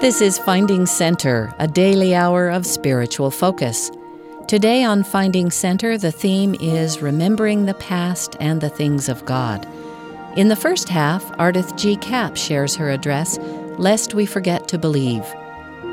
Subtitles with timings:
[0.00, 3.90] This is Finding Center, a daily hour of spiritual focus.
[4.48, 9.68] Today on Finding Center, the theme is Remembering the Past and the Things of God.
[10.38, 11.96] In the first half, Ardeth G.
[11.96, 13.38] Kapp shares her address,
[13.76, 15.26] Lest We Forget to Believe.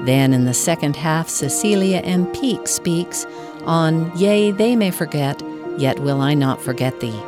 [0.06, 2.32] Then in the second half, Cecilia M.
[2.32, 3.26] Peake speaks
[3.66, 5.44] on Yea, they may forget,
[5.78, 7.22] yet will I not forget thee.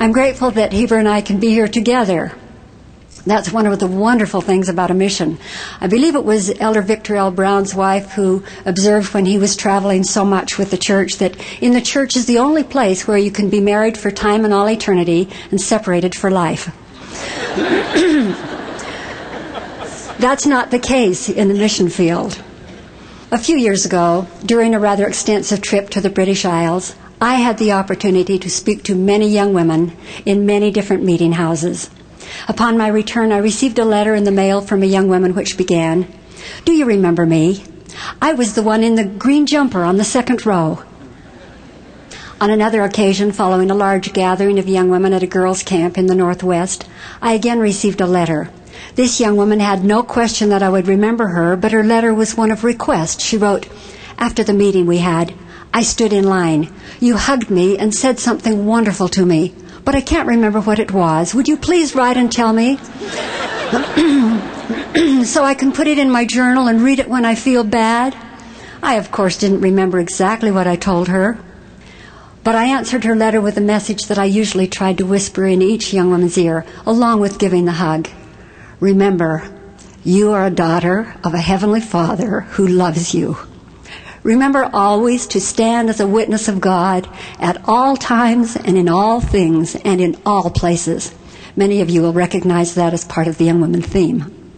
[0.00, 2.32] I'm grateful that Heber and I can be here together.
[3.26, 5.38] That's one of the wonderful things about a mission.
[5.78, 7.30] I believe it was Elder Victor L.
[7.30, 11.74] Brown's wife who observed when he was traveling so much with the church that in
[11.74, 14.70] the church is the only place where you can be married for time and all
[14.70, 16.74] eternity and separated for life.
[20.18, 22.42] That's not the case in the mission field.
[23.30, 27.58] A few years ago, during a rather extensive trip to the British Isles, I had
[27.58, 31.90] the opportunity to speak to many young women in many different meeting houses.
[32.48, 35.58] Upon my return, I received a letter in the mail from a young woman which
[35.58, 36.10] began,
[36.64, 37.62] Do you remember me?
[38.22, 40.82] I was the one in the green jumper on the second row.
[42.40, 46.06] On another occasion, following a large gathering of young women at a girls' camp in
[46.06, 46.86] the Northwest,
[47.20, 48.50] I again received a letter.
[48.94, 52.34] This young woman had no question that I would remember her, but her letter was
[52.34, 53.20] one of request.
[53.20, 53.68] She wrote,
[54.18, 55.34] After the meeting we had,
[55.72, 56.72] I stood in line.
[56.98, 59.54] You hugged me and said something wonderful to me,
[59.84, 61.34] but I can't remember what it was.
[61.34, 62.76] Would you please write and tell me?
[65.24, 68.16] so I can put it in my journal and read it when I feel bad?
[68.82, 71.38] I, of course, didn't remember exactly what I told her.
[72.42, 75.62] But I answered her letter with a message that I usually tried to whisper in
[75.62, 78.08] each young woman's ear, along with giving the hug.
[78.80, 79.44] Remember,
[80.02, 83.36] you are a daughter of a Heavenly Father who loves you.
[84.22, 89.20] Remember always to stand as a witness of God at all times and in all
[89.20, 91.14] things and in all places.
[91.56, 94.52] Many of you will recognize that as part of the Young Women theme.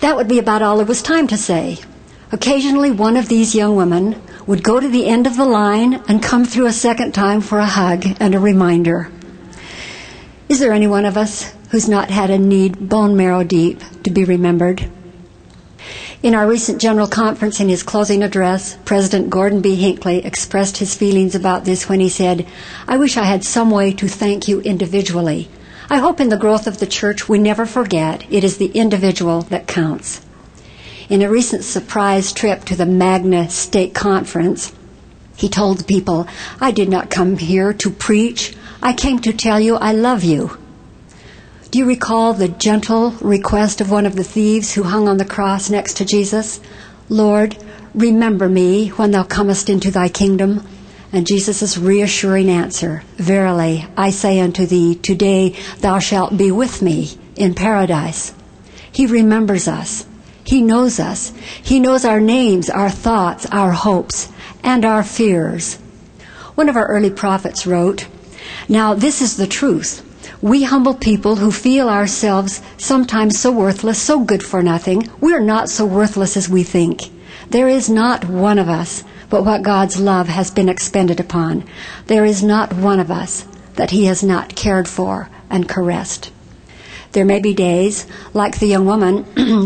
[0.00, 1.78] That would be about all there was time to say.
[2.32, 6.22] Occasionally, one of these young women would go to the end of the line and
[6.22, 9.10] come through a second time for a hug and a reminder.
[10.48, 14.10] Is there any one of us who's not had a need bone marrow deep to
[14.10, 14.88] be remembered?
[16.22, 19.74] In our recent General Conference, in his closing address, President Gordon B.
[19.74, 22.46] Hinckley expressed his feelings about this when he said,
[22.86, 25.48] I wish I had some way to thank you individually.
[25.88, 29.40] I hope in the growth of the church we never forget it is the individual
[29.48, 30.20] that counts.
[31.08, 34.74] In a recent surprise trip to the Magna Stake Conference,
[35.36, 36.28] he told the people,
[36.60, 38.54] I did not come here to preach.
[38.82, 40.59] I came to tell you I love you.
[41.70, 45.24] Do you recall the gentle request of one of the thieves who hung on the
[45.24, 46.60] cross next to Jesus?
[47.08, 47.56] Lord,
[47.94, 50.66] remember me when thou comest into thy kingdom.
[51.12, 57.16] And Jesus' reassuring answer, Verily, I say unto thee, today thou shalt be with me
[57.36, 58.34] in paradise.
[58.90, 60.04] He remembers us.
[60.42, 61.32] He knows us.
[61.62, 64.28] He knows our names, our thoughts, our hopes,
[64.64, 65.76] and our fears.
[66.56, 68.08] One of our early prophets wrote,
[68.68, 70.04] Now this is the truth.
[70.42, 75.68] We humble people who feel ourselves sometimes so worthless, so good for nothing, we're not
[75.68, 77.10] so worthless as we think.
[77.50, 81.64] There is not one of us but what God's love has been expended upon.
[82.08, 83.46] There is not one of us
[83.76, 86.32] that He has not cared for and caressed.
[87.12, 89.22] There may be days, like the young woman,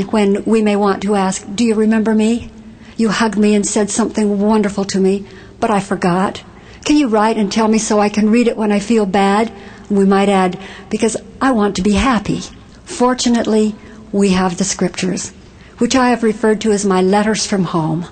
[0.10, 2.50] when we may want to ask, Do you remember me?
[2.96, 5.26] You hugged me and said something wonderful to me,
[5.60, 6.42] but I forgot.
[6.84, 9.50] Can you write and tell me so I can read it when I feel bad?
[9.90, 10.58] We might add,
[10.90, 12.40] because I want to be happy.
[12.84, 13.74] Fortunately,
[14.12, 15.32] we have the scriptures,
[15.78, 18.06] which I have referred to as my letters from home.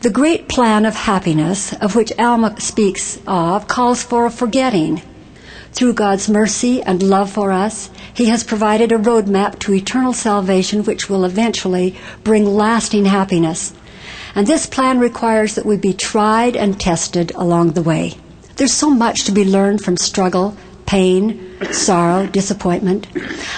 [0.00, 5.02] The great plan of happiness, of which Alma speaks of, calls for a forgetting.
[5.72, 10.84] Through God's mercy and love for us, He has provided a roadmap to eternal salvation
[10.84, 13.72] which will eventually bring lasting happiness.
[14.34, 18.14] And this plan requires that we be tried and tested along the way.
[18.56, 20.56] There's so much to be learned from struggle,
[20.92, 23.06] pain, sorrow, disappointment.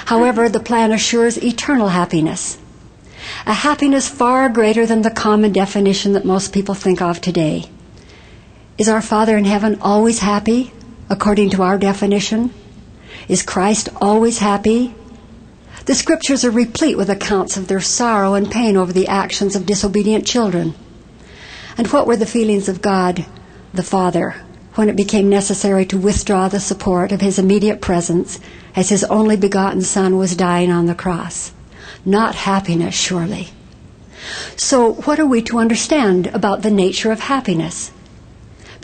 [0.06, 2.56] However, the plan assures eternal happiness.
[3.44, 7.64] A happiness far greater than the common definition that most people think of today.
[8.78, 10.72] Is our Father in heaven always happy,
[11.10, 12.54] according to our definition?
[13.26, 14.94] Is Christ always happy?
[15.86, 19.66] The scriptures are replete with accounts of their sorrow and pain over the actions of
[19.66, 20.76] disobedient children.
[21.76, 23.26] And what were the feelings of God,
[23.72, 24.36] the Father,
[24.74, 28.40] when it became necessary to withdraw the support of his immediate presence
[28.74, 31.52] as his only begotten Son was dying on the cross.
[32.04, 33.48] Not happiness, surely.
[34.56, 37.92] So, what are we to understand about the nature of happiness?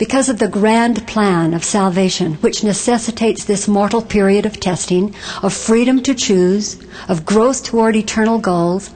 [0.01, 5.53] because of the grand plan of salvation, which necessitates this mortal period of testing, of
[5.53, 8.89] freedom to choose, of growth toward eternal goals,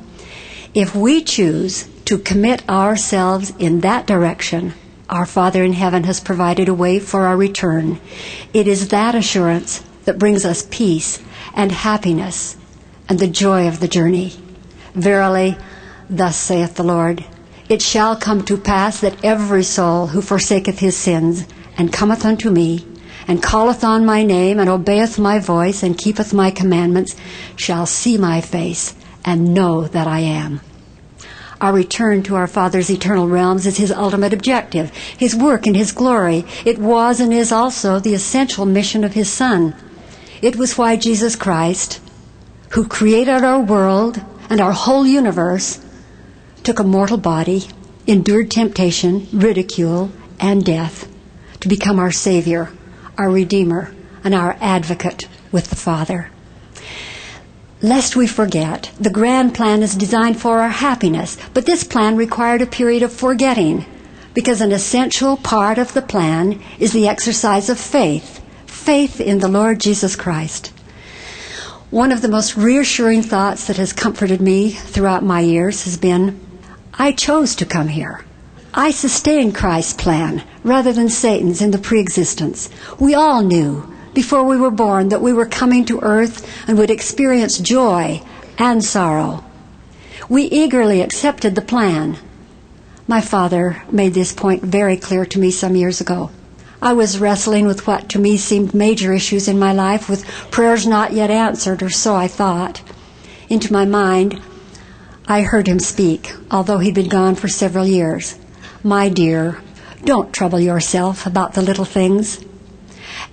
[0.73, 4.73] if we choose to commit ourselves in that direction,
[5.09, 7.99] our Father in heaven has provided a way for our return.
[8.53, 11.21] It is that assurance that brings us peace
[11.53, 12.57] and happiness
[13.07, 14.33] and the joy of the journey.
[14.93, 15.57] Verily,
[16.09, 17.25] thus saith the Lord,
[17.67, 21.45] it shall come to pass that every soul who forsaketh his sins
[21.77, 22.85] and cometh unto me,
[23.27, 27.15] and calleth on my name, and obeyeth my voice, and keepeth my commandments,
[27.55, 28.93] shall see my face,
[29.25, 30.61] and know that I am.
[31.61, 35.91] Our return to our Father's eternal realms is His ultimate objective, His work and His
[35.91, 36.45] glory.
[36.65, 39.75] It was and is also the essential mission of His Son.
[40.41, 42.01] It was why Jesus Christ,
[42.71, 45.79] who created our world and our whole universe,
[46.63, 47.67] took a mortal body,
[48.05, 51.07] endured temptation, ridicule, and death
[51.61, 52.71] to become our Savior,
[53.17, 53.93] our Redeemer,
[54.23, 56.29] and our advocate with the Father.
[57.81, 62.61] Lest we forget, the grand plan is designed for our happiness, but this plan required
[62.61, 63.85] a period of forgetting
[64.33, 69.47] because an essential part of the plan is the exercise of faith, faith in the
[69.47, 70.71] Lord Jesus Christ.
[71.89, 76.39] One of the most reassuring thoughts that has comforted me throughout my years has been
[76.93, 78.23] I chose to come here.
[78.73, 82.69] I sustained Christ's plan rather than Satan's in the preexistence.
[82.99, 86.89] We all knew before we were born that we were coming to earth and would
[86.89, 88.21] experience joy
[88.57, 89.43] and sorrow.
[90.29, 92.17] We eagerly accepted the plan.
[93.07, 96.31] My father made this point very clear to me some years ago.
[96.81, 100.87] I was wrestling with what to me seemed major issues in my life, with prayers
[100.87, 102.81] not yet answered, or so I thought.
[103.49, 104.41] Into my mind,
[105.27, 108.37] I heard him speak, although he'd been gone for several years.
[108.83, 109.61] My dear,
[110.03, 112.43] don't trouble yourself about the little things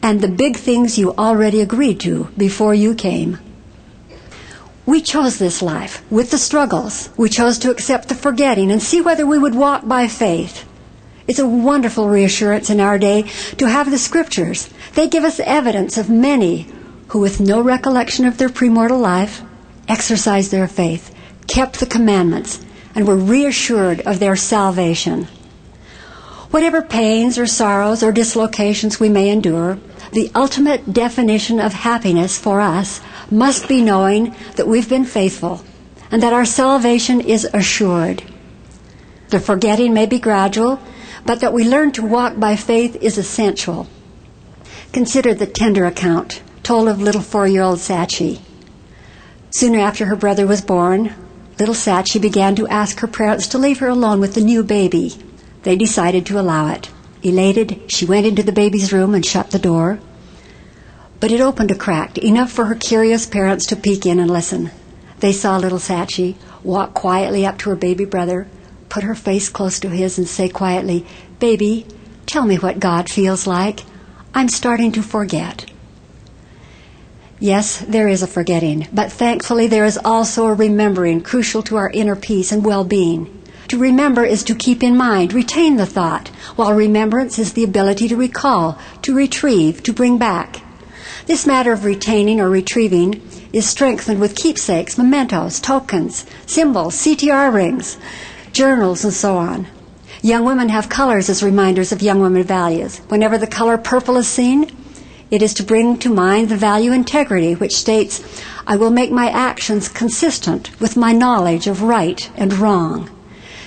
[0.02, 3.38] and the big things you already agreed to before you came.
[4.84, 7.10] We chose this life with the struggles.
[7.16, 10.68] We chose to accept the forgetting and see whether we would walk by faith.
[11.28, 13.22] It's a wonderful reassurance in our day
[13.58, 14.68] to have the scriptures.
[14.94, 16.66] They give us evidence of many
[17.08, 19.42] who, with no recollection of their premortal life,
[19.86, 21.14] exercised their faith
[21.46, 22.64] kept the commandments,
[22.94, 25.28] and were reassured of their salvation.
[26.52, 29.78] Whatever pains or sorrows or dislocations we may endure,
[30.12, 33.00] the ultimate definition of happiness for us
[33.30, 35.64] must be knowing that we've been faithful
[36.10, 38.22] and that our salvation is assured.
[39.30, 40.78] The forgetting may be gradual,
[41.24, 43.88] but that we learn to walk by faith is essential.
[44.92, 48.40] Consider the tender account told of little four year old Sachi.
[49.52, 51.14] Soon after her brother was born,
[51.58, 55.16] Little Sachi began to ask her parents to leave her alone with the new baby.
[55.62, 56.90] They decided to allow it.
[57.22, 60.00] Elated, she went into the baby's room and shut the door.
[61.20, 64.72] But it opened a crack, enough for her curious parents to peek in and listen.
[65.20, 68.48] They saw little Sachi walk quietly up to her baby brother,
[68.88, 71.06] put her face close to his, and say quietly,
[71.38, 71.86] Baby,
[72.26, 73.84] tell me what God feels like.
[74.34, 75.70] I'm starting to forget.
[77.38, 81.90] Yes, there is a forgetting, but thankfully there is also a remembering crucial to our
[81.90, 83.41] inner peace and well being.
[83.68, 88.08] To remember is to keep in mind, retain the thought, while remembrance is the ability
[88.08, 90.62] to recall, to retrieve, to bring back.
[91.26, 97.98] This matter of retaining or retrieving is strengthened with keepsakes, mementos, tokens, symbols, CTR rings,
[98.52, 99.68] journals, and so on.
[100.20, 102.98] Young women have colors as reminders of young women values.
[103.08, 104.70] Whenever the color purple is seen,
[105.30, 108.20] it is to bring to mind the value integrity, which states,
[108.66, 113.10] I will make my actions consistent with my knowledge of right and wrong.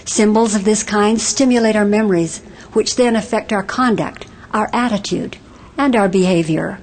[0.05, 2.39] Symbols of this kind stimulate our memories,
[2.73, 5.37] which then affect our conduct, our attitude,
[5.77, 6.79] and our behavior.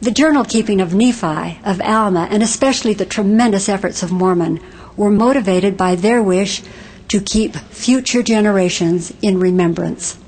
[0.00, 4.58] The journal keeping of Nephi, of Alma, and especially the tremendous efforts of Mormon
[4.96, 6.62] were motivated by their wish
[7.08, 10.18] to keep future generations in remembrance.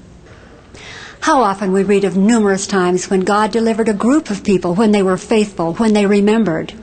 [1.21, 4.93] How often we read of numerous times when God delivered a group of people when
[4.93, 6.75] they were faithful, when they remembered.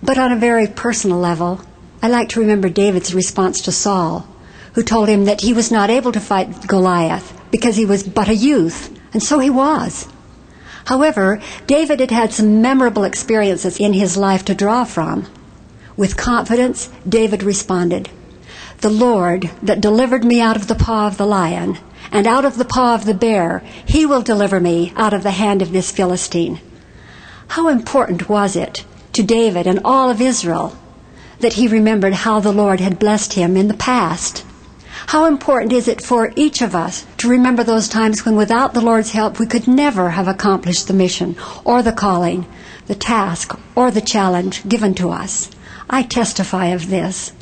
[0.00, 1.60] But on a very personal level,
[2.04, 4.26] I like to remember David's response to Saul,
[4.72, 8.28] who told him that he was not able to fight Goliath because he was but
[8.28, 10.08] a youth, and so he was.
[10.86, 15.28] However, David had had some memorable experiences in his life to draw from.
[15.96, 18.08] With confidence, David responded,
[18.80, 21.78] The Lord that delivered me out of the paw of the lion
[22.10, 25.30] and out of the paw of the bear, he will deliver me out of the
[25.30, 26.60] hand of this Philistine.
[27.46, 30.76] How important was it to David and all of Israel
[31.42, 34.44] that he remembered how the Lord had blessed him in the past?
[35.06, 38.80] How important is it for each of us to remember those times when without the
[38.80, 42.46] Lord's help we could never have accomplished the mission or the calling,
[42.86, 45.50] the task or the challenge given to us?
[45.90, 47.32] I testify of this.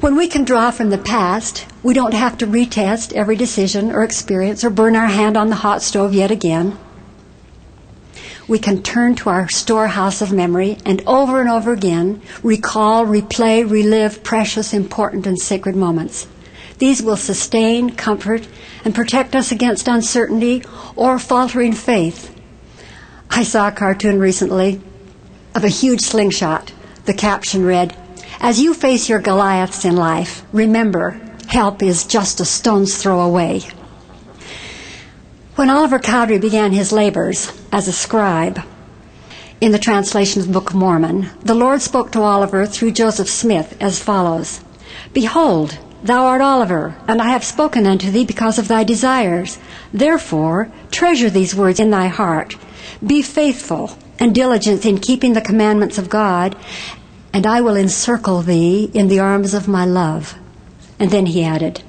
[0.00, 4.02] When we can draw from the past, we don't have to retest every decision or
[4.02, 6.76] experience or burn our hand on the hot stove yet again.
[8.46, 13.68] We can turn to our storehouse of memory and over and over again recall, replay,
[13.68, 16.26] relive precious, important, and sacred moments.
[16.78, 18.46] These will sustain, comfort,
[18.84, 20.62] and protect us against uncertainty
[20.94, 22.38] or faltering faith.
[23.30, 24.80] I saw a cartoon recently
[25.54, 26.72] of a huge slingshot.
[27.06, 27.96] The caption read,
[28.40, 33.62] As you face your Goliaths in life, remember, help is just a stone's throw away.
[35.56, 38.60] When Oliver Cowdery began his labors as a scribe
[39.60, 43.28] in the translation of the Book of Mormon, the Lord spoke to Oliver through Joseph
[43.28, 44.64] Smith as follows
[45.12, 49.58] Behold, thou art Oliver, and I have spoken unto thee because of thy desires.
[49.92, 52.56] Therefore, treasure these words in thy heart.
[53.06, 56.56] Be faithful and diligent in keeping the commandments of God,
[57.32, 60.34] and I will encircle thee in the arms of my love.
[60.98, 61.84] And then he added,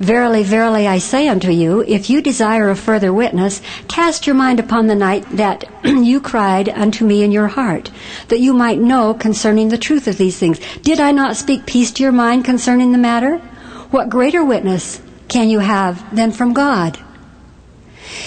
[0.00, 4.60] Verily, verily, I say unto you, if you desire a further witness, cast your mind
[4.60, 7.90] upon the night that you cried unto me in your heart,
[8.28, 10.60] that you might know concerning the truth of these things.
[10.82, 13.38] Did I not speak peace to your mind concerning the matter?
[13.90, 16.96] What greater witness can you have than from God?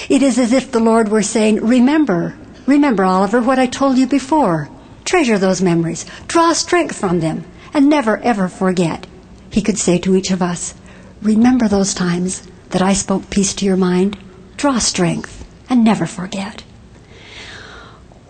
[0.10, 2.36] It is as if the Lord were saying, Remember,
[2.66, 4.70] remember, Oliver, what I told you before.
[5.06, 9.08] Treasure those memories, draw strength from them, and never ever forget.
[9.50, 10.74] He could say to each of us,
[11.22, 14.18] Remember those times that I spoke peace to your mind.
[14.58, 16.64] Draw strength and never forget.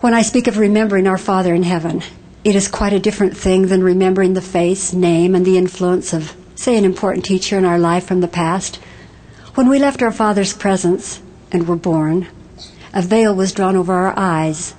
[0.00, 2.02] When I speak of remembering our Father in heaven,
[2.44, 6.36] it is quite a different thing than remembering the face, name, and the influence of,
[6.54, 8.76] say, an important teacher in our life from the past.
[9.54, 12.26] When we left our Father's presence and were born,
[12.92, 14.74] a veil was drawn over our eyes.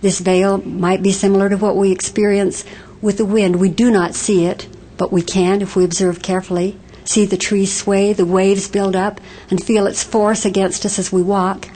[0.00, 2.64] This veil might be similar to what we experience
[3.02, 3.56] with the wind.
[3.56, 7.74] We do not see it, but we can if we observe carefully see the trees
[7.74, 9.18] sway, the waves build up,
[9.50, 11.68] and feel its force against us as we walk.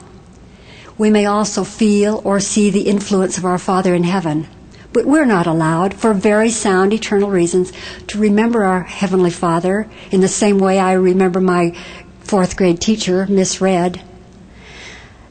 [0.95, 4.47] We may also feel or see the influence of our Father in heaven.
[4.93, 7.73] But we're not allowed, for very sound eternal reasons,
[8.07, 11.75] to remember our Heavenly Father in the same way I remember my
[12.19, 14.03] fourth grade teacher, Miss Red.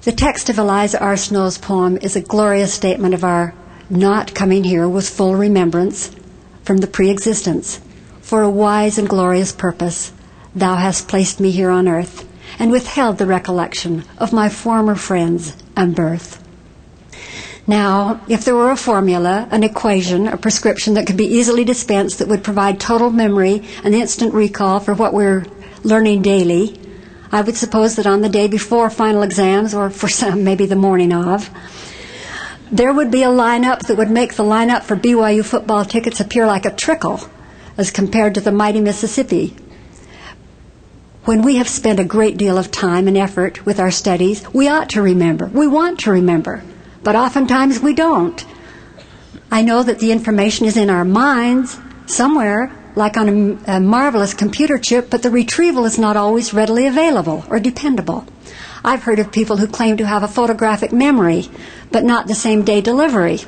[0.03, 1.17] The text of Eliza R.
[1.17, 3.55] Snow's poem is a glorious statement of our
[3.89, 6.11] not coming here with full remembrance
[6.65, 7.81] from the pre existence
[8.33, 10.11] for a wise and glorious purpose,
[10.55, 12.27] thou hast placed me here on earth,
[12.59, 16.43] and withheld the recollection of my former friends and birth.
[17.67, 22.21] Now, if there were a formula, an equation, a prescription that could be easily dispensed
[22.21, 25.45] that would provide total memory and instant recall for what we're
[25.83, 26.81] learning daily,
[27.31, 30.75] I would suppose that on the day before final exams, or for some, maybe the
[30.75, 31.51] morning of,
[32.71, 36.47] there would be a lineup that would make the lineup for BYU football tickets appear
[36.47, 37.21] like a trickle
[37.77, 39.57] as compared to the mighty Mississippi.
[41.25, 44.69] When we have spent a great deal of time and effort with our studies, we
[44.69, 45.47] ought to remember.
[45.47, 46.65] We want to remember.
[47.05, 48.45] But oftentimes we don't.
[49.51, 54.35] I know that the information is in our minds somewhere, like on a, a, marvelous
[54.35, 58.27] computer chip, but the retrieval is not always readily available or dependable.
[58.85, 61.49] I've heard of people who claim to have a photographic memory,
[61.91, 63.41] but not the same day delivery.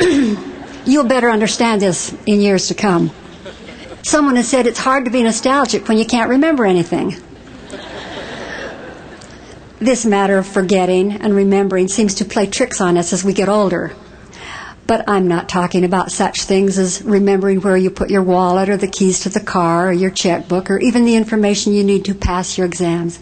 [0.90, 3.12] You'll better understand this in years to come.
[4.02, 7.14] Someone has said it's hard to be nostalgic when you can't remember anything.
[9.78, 13.48] This matter of forgetting and remembering seems to play tricks on us as we get
[13.48, 13.92] older.
[14.88, 18.76] But I'm not talking about such things as remembering where you put your wallet or
[18.76, 22.14] the keys to the car or your checkbook or even the information you need to
[22.14, 23.20] pass your exams.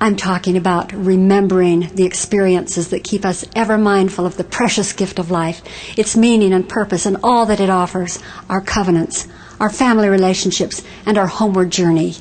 [0.00, 5.18] I'm talking about remembering the experiences that keep us ever mindful of the precious gift
[5.18, 5.60] of life,
[5.98, 9.26] its meaning and purpose, and all that it offers our covenants,
[9.58, 12.14] our family relationships, and our homeward journey.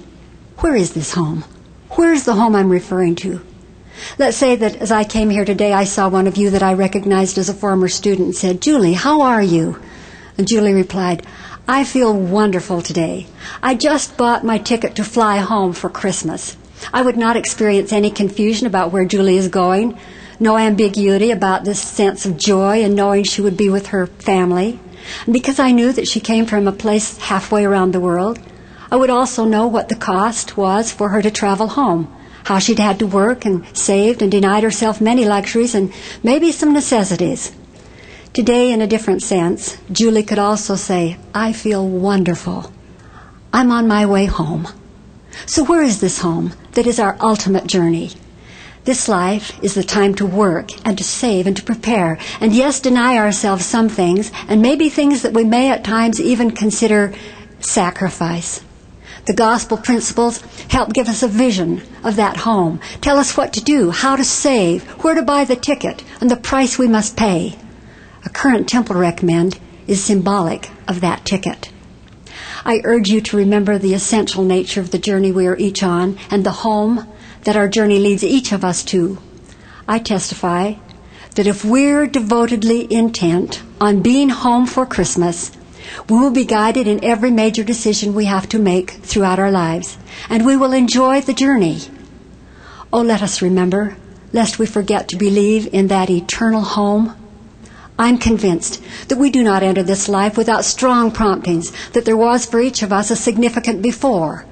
[0.57, 1.43] Where is this home?
[1.91, 3.45] Where is the home I'm referring to?
[4.17, 6.73] Let's say that as I came here today, I saw one of you that I
[6.73, 9.79] recognized as a former student and said, Julie, how are you?
[10.35, 11.25] And Julie replied,
[11.67, 13.27] I feel wonderful today.
[13.61, 16.57] I just bought my ticket to fly home for Christmas.
[16.93, 19.97] I would not experience any confusion about where Julie is going,
[20.39, 24.79] no ambiguity about this sense of joy and knowing she would be with her family.
[25.25, 28.39] And because I knew that she came from a place halfway around the world,
[28.91, 32.79] I would also know what the cost was for her to travel home, how she'd
[32.79, 35.91] had to work and saved and denied herself many luxuries and
[36.23, 37.51] maybe some necessities.
[38.33, 42.71] Today, in a different sense, Julie could also say, I feel wonderful.
[43.51, 44.67] I'm on my way home.
[45.45, 48.11] So where is this home that is our ultimate journey?
[48.85, 52.79] This life is the time to work and to save and to prepare, and yes,
[52.79, 57.13] deny ourselves some things, and maybe things that we may at times even consider
[57.59, 58.63] sacrifice.
[59.25, 60.39] The gospel principles
[60.69, 64.23] help give us a vision of that home, tell us what to do, how to
[64.23, 67.57] save, where to buy the ticket, and the price we must pay.
[68.23, 71.73] A current temple recommend is symbolic of that ticket.
[72.67, 76.19] I urge you to remember the essential nature of the journey we are each on
[76.29, 77.07] and the home
[77.45, 79.19] that our journey leads each of us to.
[79.87, 80.73] I testify
[81.35, 85.53] that if we're devotedly intent on being home for Christmas,
[86.09, 89.97] we will be guided in every major decision we have to make throughout our lives,
[90.29, 91.79] and we will enjoy the journey.
[92.91, 93.95] Oh, let us remember,
[94.33, 97.15] lest we forget to believe in that eternal home.
[97.99, 102.45] I'm convinced that we do not enter this life without strong promptings that there was
[102.45, 104.45] for each of us a significant before,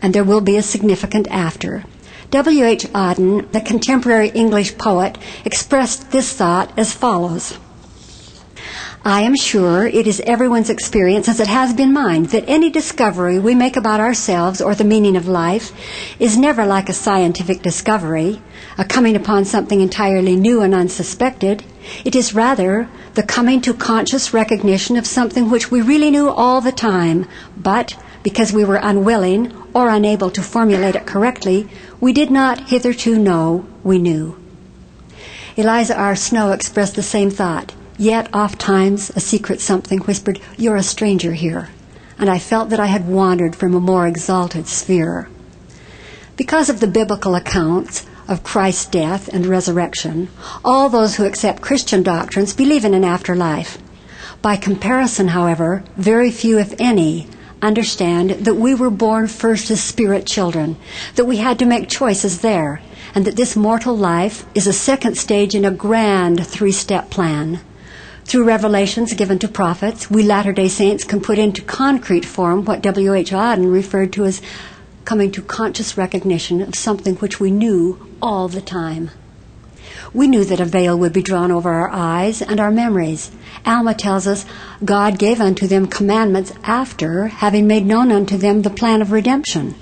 [0.00, 1.84] and there will be a significant after.
[2.30, 2.64] W.
[2.64, 2.86] H.
[2.94, 7.58] Auden, the contemporary English poet, expressed this thought as follows.
[9.04, 13.40] I am sure it is everyone's experience, as it has been mine, that any discovery
[13.40, 15.72] we make about ourselves or the meaning of life
[16.20, 18.40] is never like a scientific discovery,
[18.78, 21.64] a coming upon something entirely new and unsuspected.
[22.04, 26.60] It is rather the coming to conscious recognition of something which we really knew all
[26.60, 31.68] the time, but because we were unwilling or unable to formulate it correctly,
[32.00, 34.36] we did not hitherto know we knew.
[35.56, 36.16] Eliza R.
[36.16, 41.32] Snow expressed the same thought, yet oft times a secret something whispered, You're a stranger
[41.32, 41.68] here.
[42.18, 45.28] And I felt that I had wandered from a more exalted sphere.
[46.36, 50.28] Because of the biblical accounts of Christ's death and resurrection,
[50.64, 53.78] all those who accept Christian doctrines believe in an afterlife.
[54.40, 57.28] By comparison, however, very few, if any,
[57.60, 60.76] understand that we were born first as spirit children,
[61.14, 62.80] that we had to make choices there,
[63.14, 67.60] and that this mortal life is a second stage in a grand three step plan.
[68.24, 72.80] Through revelations given to prophets, we Latter day Saints can put into concrete form what
[72.82, 73.14] W.
[73.14, 73.30] H.
[73.30, 74.40] Auden referred to as
[75.04, 79.10] coming to conscious recognition of something which we knew all the time.
[80.14, 83.30] We knew that a veil would be drawn over our eyes and our memories.
[83.64, 84.44] Alma tells us
[84.84, 89.74] God gave unto them commandments after having made known unto them the plan of redemption.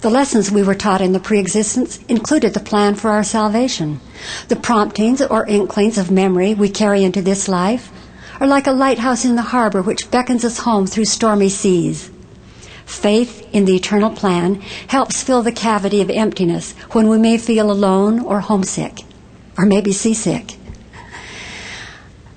[0.00, 4.00] The lessons we were taught in the preexistence included the plan for our salvation.
[4.48, 7.92] The promptings or inklings of memory we carry into this life
[8.40, 12.10] are like a lighthouse in the harbor which beckons us home through stormy seas.
[12.86, 17.70] Faith in the eternal plan helps fill the cavity of emptiness when we may feel
[17.70, 19.00] alone or homesick
[19.56, 20.56] or maybe seasick.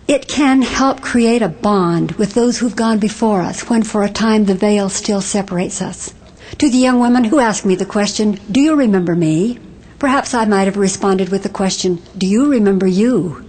[0.08, 4.10] It can help create a bond with those who've gone before us when for a
[4.10, 6.14] time the veil still separates us.
[6.60, 9.60] To the young women who asked me the question, Do you remember me?
[10.00, 13.44] Perhaps I might have responded with the question, Do you remember you?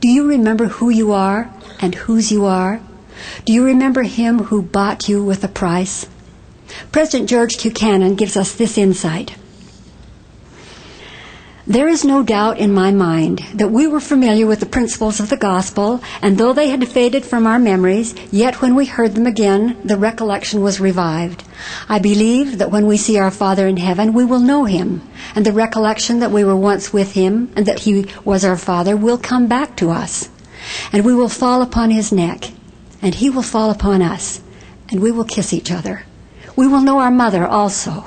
[0.00, 2.80] Do you remember who you are and whose you are?
[3.46, 6.06] Do you remember him who bought you with a price?
[6.92, 7.70] President George Q.
[7.70, 9.34] Cannon gives us this insight.
[11.68, 15.28] There is no doubt in my mind that we were familiar with the principles of
[15.28, 19.26] the gospel, and though they had faded from our memories, yet when we heard them
[19.26, 21.44] again, the recollection was revived.
[21.86, 25.02] I believe that when we see our Father in heaven, we will know him,
[25.34, 28.96] and the recollection that we were once with him and that he was our Father
[28.96, 30.30] will come back to us.
[30.90, 32.50] And we will fall upon his neck,
[33.02, 34.40] and he will fall upon us,
[34.88, 36.04] and we will kiss each other.
[36.58, 38.04] We will know our mother also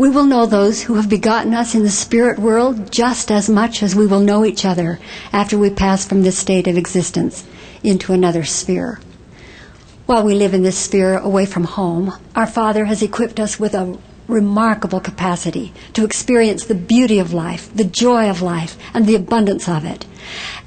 [0.00, 3.82] we will know those who have begotten us in the spirit world just as much
[3.82, 4.98] as we will know each other
[5.30, 7.44] after we pass from this state of existence
[7.82, 8.98] into another sphere.
[10.06, 13.74] While we live in this sphere away from home, our Father has equipped us with
[13.74, 19.16] a remarkable capacity to experience the beauty of life, the joy of life, and the
[19.16, 20.06] abundance of it.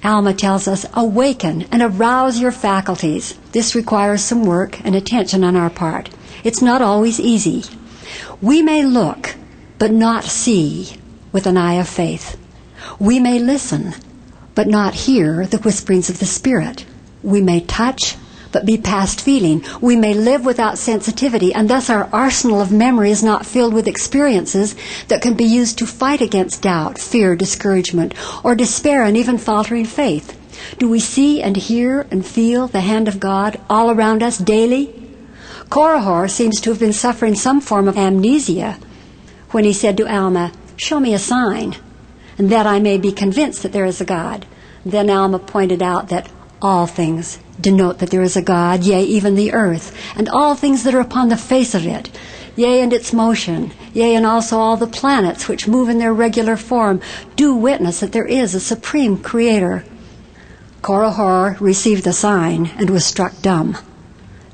[0.03, 3.33] Alma tells us, awaken and arouse your faculties.
[3.51, 6.11] This requires some work and attention on our part.
[6.43, 7.63] It's not always easy.
[8.41, 9.35] We may look,
[9.79, 10.97] but not see
[11.31, 12.37] with an eye of faith.
[12.99, 13.93] We may listen,
[14.55, 16.85] but not hear the whisperings of the Spirit.
[17.23, 18.17] We may touch,
[18.51, 19.63] but be past feeling.
[19.81, 23.87] We may live without sensitivity, and thus our arsenal of memory is not filled with
[23.87, 24.75] experiences
[25.07, 29.85] that can be used to fight against doubt, fear, discouragement, or despair, and even faltering
[29.85, 30.37] faith.
[30.77, 35.02] Do we see and hear and feel the hand of God all around us daily?
[35.69, 38.77] Korihor seems to have been suffering some form of amnesia
[39.51, 41.75] when he said to Alma, Show me a sign,
[42.37, 44.45] and that I may be convinced that there is a God.
[44.85, 46.29] Then Alma pointed out that
[46.61, 50.83] all things denote that there is a God, yea, even the earth, and all things
[50.83, 52.09] that are upon the face of it,
[52.55, 56.57] yea, and its motion, yea, and also all the planets which move in their regular
[56.57, 57.01] form,
[57.35, 59.83] do witness that there is a supreme creator.
[60.81, 63.77] Korihor received the sign and was struck dumb.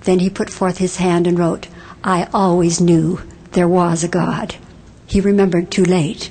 [0.04, 1.68] Then he put forth his hand and wrote,
[2.04, 4.56] I always knew there was a God.
[5.08, 6.30] He remembered too late.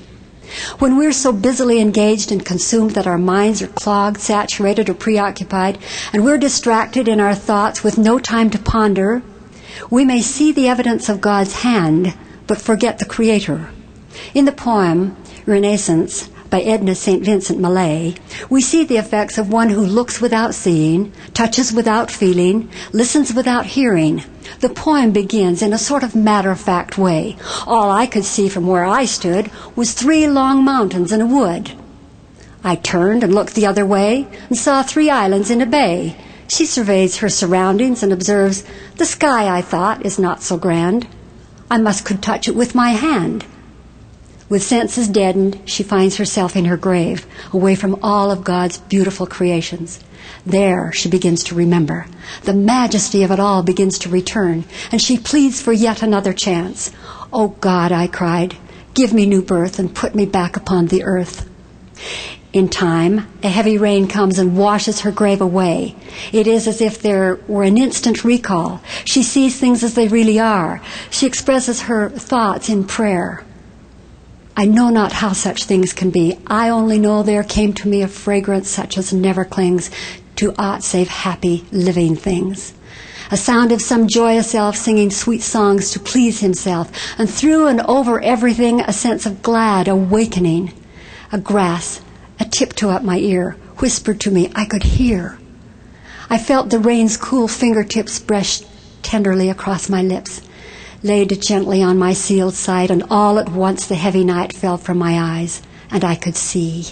[0.79, 5.77] When we're so busily engaged and consumed that our minds are clogged, saturated, or preoccupied,
[6.11, 9.21] and we're distracted in our thoughts with no time to ponder,
[9.91, 12.15] we may see the evidence of God's hand,
[12.47, 13.69] but forget the Creator.
[14.33, 17.23] In the poem Renaissance by Edna St.
[17.23, 18.15] Vincent Millay,
[18.49, 23.65] we see the effects of one who looks without seeing, touches without feeling, listens without
[23.65, 24.23] hearing.
[24.61, 27.37] The poem begins in a sort of matter of fact way.
[27.67, 31.71] All I could see from where I stood was three long mountains and a wood.
[32.63, 36.15] I turned and looked the other way and saw three islands in a bay.
[36.47, 38.63] She surveys her surroundings and observes,
[38.97, 41.07] The sky, I thought, is not so grand.
[41.69, 43.45] I must could touch it with my hand.
[44.49, 49.27] With senses deadened, she finds herself in her grave, away from all of God's beautiful
[49.27, 49.99] creations.
[50.43, 52.07] There she begins to remember.
[52.43, 56.91] The majesty of it all begins to return, and she pleads for yet another chance.
[57.31, 58.55] Oh God, I cried,
[58.95, 61.47] give me new birth and put me back upon the earth.
[62.51, 65.95] In time, a heavy rain comes and washes her grave away.
[66.31, 68.81] It is as if there were an instant recall.
[69.05, 70.81] She sees things as they really are.
[71.11, 73.43] She expresses her thoughts in prayer.
[74.59, 76.37] I know not how such things can be.
[76.45, 79.89] I only know there came to me a fragrance such as never clings
[80.35, 82.73] to aught save happy living things.
[83.31, 87.79] A sound of some joyous elf singing sweet songs to please himself, and through and
[87.79, 90.73] over everything a sense of glad awakening.
[91.31, 92.01] A grass,
[92.37, 95.39] a tiptoe at my ear, whispered to me I could hear.
[96.29, 98.59] I felt the rain's cool fingertips brush
[99.03, 100.41] tenderly across my lips
[101.01, 104.97] laid gently on my sealed sight, and all at once the heavy night fell from
[104.97, 106.87] my eyes, and I could see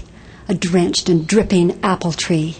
[0.48, 2.56] a drenched and dripping apple tree.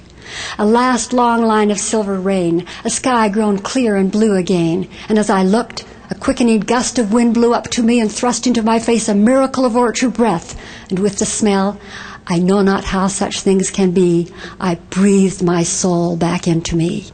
[0.60, 5.18] A last long line of silver rain, a sky grown clear and blue again, and
[5.18, 8.62] as I looked, a quickening gust of wind blew up to me and thrust into
[8.62, 11.80] my face a miracle of orchard breath, and with the smell,
[12.28, 14.28] I know not how such things can be,
[14.60, 17.06] I breathed my soul back into me.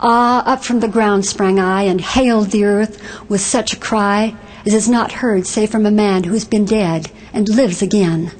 [0.00, 4.36] Ah, up from the ground sprang I and hailed the earth with such a cry
[4.64, 8.30] as is not heard save from a man who's been dead and lives again.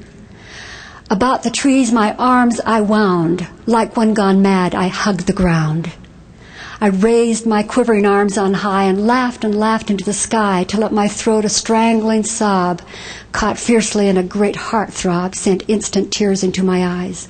[1.11, 5.91] About the trees my arms I wound, like one gone mad I hugged the ground.
[6.81, 10.85] I raised my quivering arms on high and laughed and laughed into the sky till
[10.85, 12.83] at my throat a strangling sob,
[13.33, 17.27] caught fiercely in a great heart throb, sent instant tears into my eyes.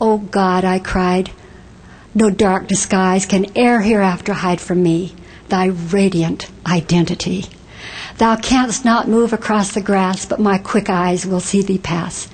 [0.00, 1.30] Oh God, I cried,
[2.14, 5.14] no dark disguise can e'er hereafter hide from me
[5.48, 7.44] thy radiant identity.
[8.18, 12.28] Thou canst not move across the grass, but my quick eyes will see thee pass,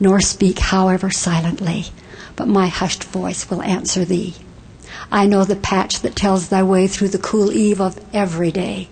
[0.00, 1.86] nor speak, however silently,
[2.36, 4.34] but my hushed voice will answer thee.
[5.10, 8.88] I know the patch that tells thy way through the cool eve of every day.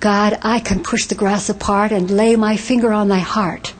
[0.00, 3.72] God, I can push the grass apart and lay my finger on thy heart.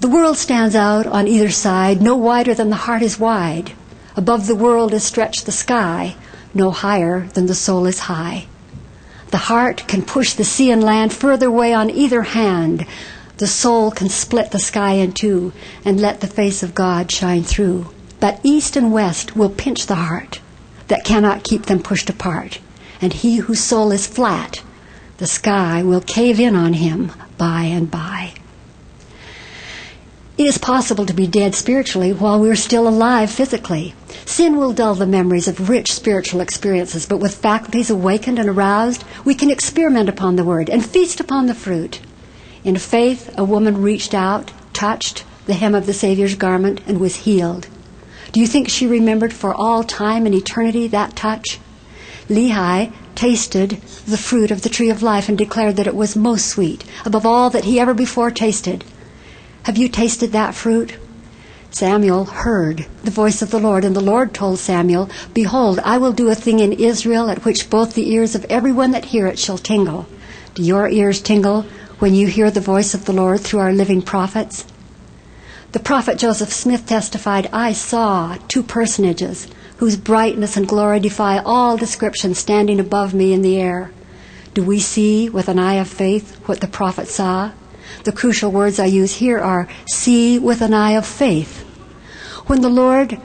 [0.00, 3.72] The world stands out on either side, no wider than the heart is wide.
[4.16, 6.16] Above the world is stretched the sky,
[6.52, 8.46] no higher than the soul is high.
[9.30, 12.84] The heart can push the sea and land further away on either hand.
[13.36, 15.52] The soul can split the sky in two
[15.84, 17.90] and let the face of God shine through.
[18.18, 20.40] But east and west will pinch the heart
[20.88, 22.58] that cannot keep them pushed apart.
[23.00, 24.62] And he whose soul is flat,
[25.18, 28.34] the sky will cave in on him by and by.
[30.40, 33.92] It is possible to be dead spiritually while we're still alive physically.
[34.24, 39.04] Sin will dull the memories of rich spiritual experiences, but with faculties awakened and aroused,
[39.22, 42.00] we can experiment upon the Word and feast upon the fruit.
[42.64, 47.16] In faith, a woman reached out, touched the hem of the Savior's garment, and was
[47.26, 47.66] healed.
[48.32, 51.58] Do you think she remembered for all time and eternity that touch?
[52.30, 53.72] Lehi tasted
[54.06, 57.26] the fruit of the tree of life and declared that it was most sweet, above
[57.26, 58.84] all that he ever before tasted.
[59.64, 60.96] Have you tasted that fruit?
[61.70, 66.12] Samuel heard the voice of the Lord, and the Lord told Samuel, Behold, I will
[66.12, 69.38] do a thing in Israel at which both the ears of everyone that hear it
[69.38, 70.06] shall tingle.
[70.54, 71.66] Do your ears tingle
[71.98, 74.64] when you hear the voice of the Lord through our living prophets?
[75.72, 79.46] The prophet Joseph Smith testified, I saw two personages
[79.76, 83.92] whose brightness and glory defy all description standing above me in the air.
[84.54, 87.52] Do we see with an eye of faith what the prophet saw?
[88.04, 91.64] The crucial words I use here are see with an eye of faith.
[92.46, 93.18] When the Lord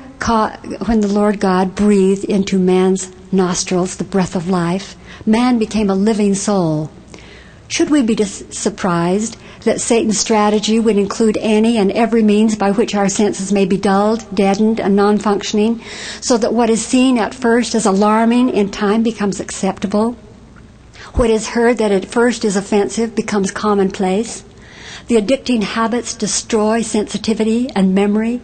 [0.86, 5.96] when the Lord God breathed into man's nostrils the breath of life, man became a
[5.96, 6.90] living soul.
[7.68, 12.96] Should we be surprised that Satan's strategy would include any and every means by which
[12.96, 15.82] our senses may be dulled, deadened, and non functioning,
[16.22, 20.16] so that what is seen at first as alarming in time becomes acceptable?
[21.16, 24.44] What is heard that at first is offensive becomes commonplace?
[25.08, 28.42] The addicting habits destroy sensitivity and memory.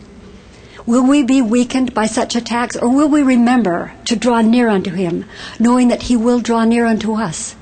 [0.85, 4.91] Will we be weakened by such attacks, or will we remember to draw near unto
[4.91, 5.25] Him,
[5.59, 7.55] knowing that He will draw near unto us?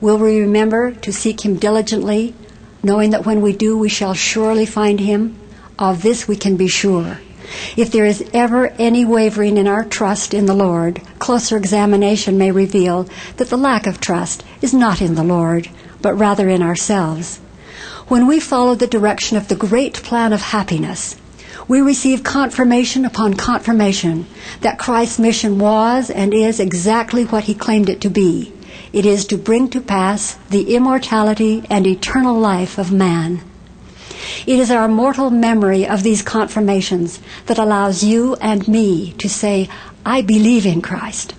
[0.00, 2.34] Will we remember to seek Him diligently,
[2.82, 5.38] knowing that when we do, we shall surely find Him?
[5.78, 7.20] Of this we can be sure.
[7.76, 12.50] If there is ever any wavering in our trust in the Lord, closer examination may
[12.50, 15.68] reveal that the lack of trust is not in the Lord,
[16.00, 17.38] but rather in ourselves.
[18.12, 21.16] When we follow the direction of the great plan of happiness,
[21.66, 24.26] we receive confirmation upon confirmation
[24.60, 28.52] that Christ's mission was and is exactly what he claimed it to be.
[28.92, 33.40] It is to bring to pass the immortality and eternal life of man.
[34.46, 39.70] It is our mortal memory of these confirmations that allows you and me to say,
[40.04, 41.32] I believe in Christ.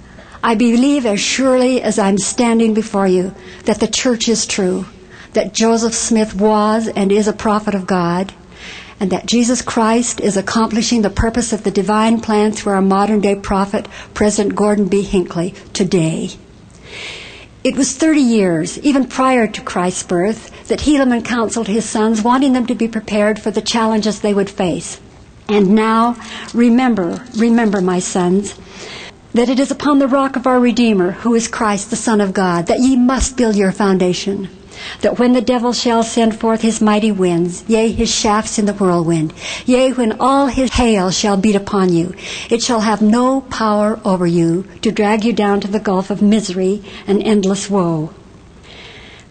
[0.44, 4.88] I believe as surely as I'm standing before you that the church is true
[5.34, 8.34] that Joseph Smith was and is a prophet of God,
[9.00, 13.20] and that Jesus Christ is accomplishing the purpose of the divine plan through our modern
[13.20, 15.02] day prophet, President Gordon B.
[15.02, 16.32] Hinckley, today.
[17.64, 22.54] It was 30 years, even prior to Christ's birth, that Helaman counseled his sons, wanting
[22.54, 25.00] them to be prepared for the challenges they would face.
[25.50, 26.16] And now,
[26.54, 28.56] remember, remember, my sons,
[29.34, 32.34] that it is upon the rock of our Redeemer, who is Christ, the Son of
[32.34, 34.50] God, that ye must build your foundation
[35.02, 38.74] that when the devil shall send forth his mighty winds, yea, his shafts in the
[38.74, 39.34] whirlwind,
[39.66, 42.14] yea, when all his hail shall beat upon you,
[42.50, 46.22] it shall have no power over you to drag you down to the gulf of
[46.22, 48.14] misery and endless woe.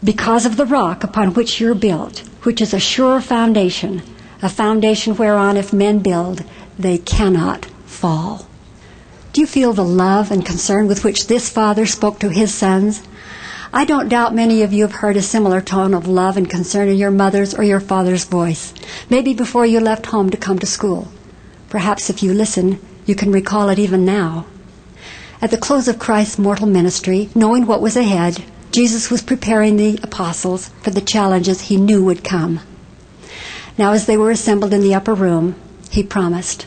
[0.04, 4.02] Because of the rock upon which you're built, which is a sure foundation,
[4.42, 6.42] a foundation whereon if men build,
[6.78, 8.46] they cannot fall.
[9.32, 13.02] Do you feel the love and concern with which this father spoke to his sons?
[13.74, 16.90] I don't doubt many of you have heard a similar tone of love and concern
[16.90, 18.74] in your mother's or your father's voice,
[19.08, 21.08] maybe before you left home to come to school.
[21.70, 24.44] Perhaps if you listen, you can recall it even now.
[25.40, 29.98] At the close of Christ's mortal ministry, knowing what was ahead, Jesus was preparing the
[30.02, 32.60] apostles for the challenges he knew would come.
[33.78, 35.54] Now, as they were assembled in the upper room,
[35.90, 36.66] he promised,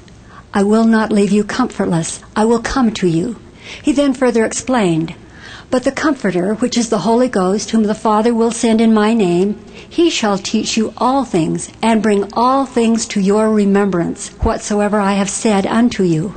[0.55, 2.23] I will not leave you comfortless.
[2.35, 3.39] I will come to you.
[3.83, 5.13] He then further explained,
[5.69, 9.13] but the Comforter, which is the Holy Ghost, whom the Father will send in my
[9.13, 14.99] name, he shall teach you all things, and bring all things to your remembrance, whatsoever
[14.99, 16.35] I have said unto you.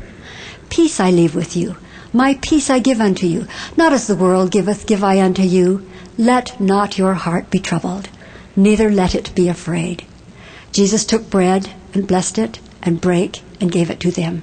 [0.71, 1.77] Peace I leave with you.
[2.13, 3.47] My peace I give unto you.
[3.77, 5.89] Not as the world giveth, give I unto you.
[6.17, 8.09] Let not your heart be troubled,
[8.57, 10.05] neither let it be afraid.
[10.73, 14.43] Jesus took bread and blessed it, and brake and gave it to them.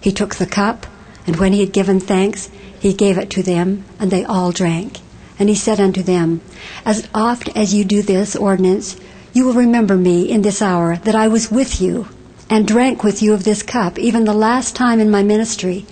[0.00, 0.86] He took the cup,
[1.26, 2.50] and when he had given thanks,
[2.84, 4.98] he gave it to them, and they all drank.
[5.38, 6.42] And he said unto them,
[6.84, 8.98] As oft as you do this ordinance,
[9.32, 12.08] you will remember me in this hour that I was with you,
[12.50, 15.86] and drank with you of this cup, even the last time in my ministry.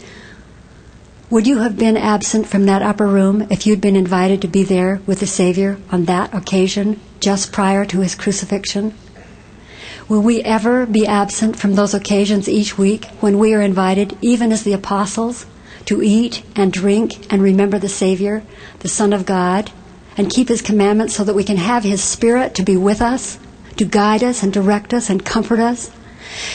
[1.31, 4.63] Would you have been absent from that upper room if you'd been invited to be
[4.63, 8.93] there with the Savior on that occasion, just prior to his crucifixion?
[10.11, 14.53] Will we ever be absent from those occasions each week when we are invited, even
[14.53, 15.47] as the apostles,
[15.87, 18.43] to eat and drink and remember the Savior,
[18.81, 19.71] the Son of God,
[20.17, 23.39] and keep His commandments so that we can have His Spirit to be with us,
[23.77, 25.91] to guide us and direct us and comfort us.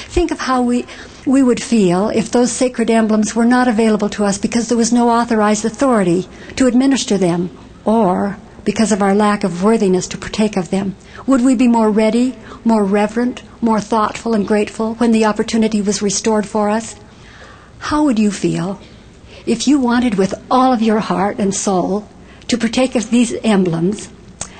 [0.05, 0.85] Think of how we,
[1.25, 4.93] we would feel if those sacred emblems were not available to us because there was
[4.93, 10.57] no authorized authority to administer them, or because of our lack of worthiness to partake
[10.57, 10.95] of them.
[11.25, 12.35] Would we be more ready,
[12.65, 16.95] more reverent, more thoughtful and grateful when the opportunity was restored for us?
[17.79, 18.79] How would you feel
[19.47, 22.07] if you wanted with all of your heart and soul
[22.47, 24.09] to partake of these emblems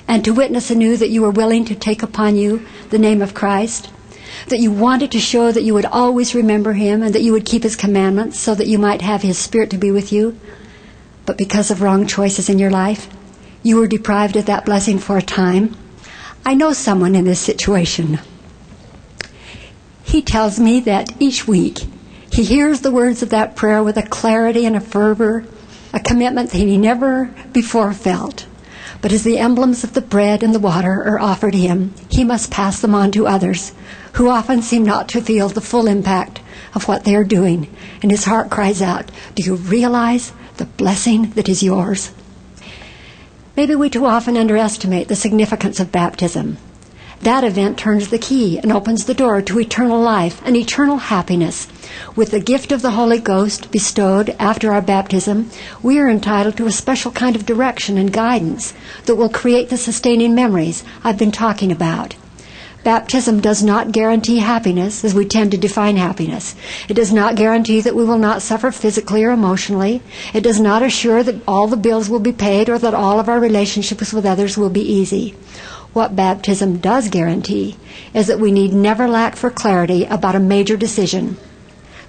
[0.07, 3.33] and to witness anew that you were willing to take upon you the name of
[3.33, 3.89] Christ,
[4.47, 7.45] that you wanted to show that you would always remember him and that you would
[7.45, 10.39] keep his commandments so that you might have his spirit to be with you,
[11.25, 13.09] but because of wrong choices in your life,
[13.63, 15.75] you were deprived of that blessing for a time.
[16.45, 18.19] I know someone in this situation.
[20.03, 21.79] He tells me that each week
[22.37, 25.43] he hears the words of that prayer with a clarity and a fervor,
[25.91, 28.45] a commitment that he never before felt.
[29.01, 32.51] But as the emblems of the bread and the water are offered him, he must
[32.51, 33.71] pass them on to others,
[34.13, 36.39] who often seem not to feel the full impact
[36.75, 41.31] of what they are doing, and his heart cries out, Do you realize the blessing
[41.31, 42.11] that is yours?
[43.55, 46.57] Maybe we too often underestimate the significance of baptism.
[47.21, 51.67] That event turns the key and opens the door to eternal life and eternal happiness.
[52.15, 55.49] With the gift of the Holy Ghost bestowed after our baptism,
[55.81, 58.73] we are entitled to a special kind of direction and guidance
[59.05, 62.15] that will create the sustaining memories I've been talking about.
[62.83, 66.55] Baptism does not guarantee happiness as we tend to define happiness.
[66.87, 70.01] It does not guarantee that we will not suffer physically or emotionally.
[70.33, 73.27] It does not assure that all the bills will be paid or that all of
[73.27, 75.35] our relationships with others will be easy.
[75.97, 77.75] What baptism does guarantee
[78.13, 81.37] is that we need never lack for clarity about a major decision.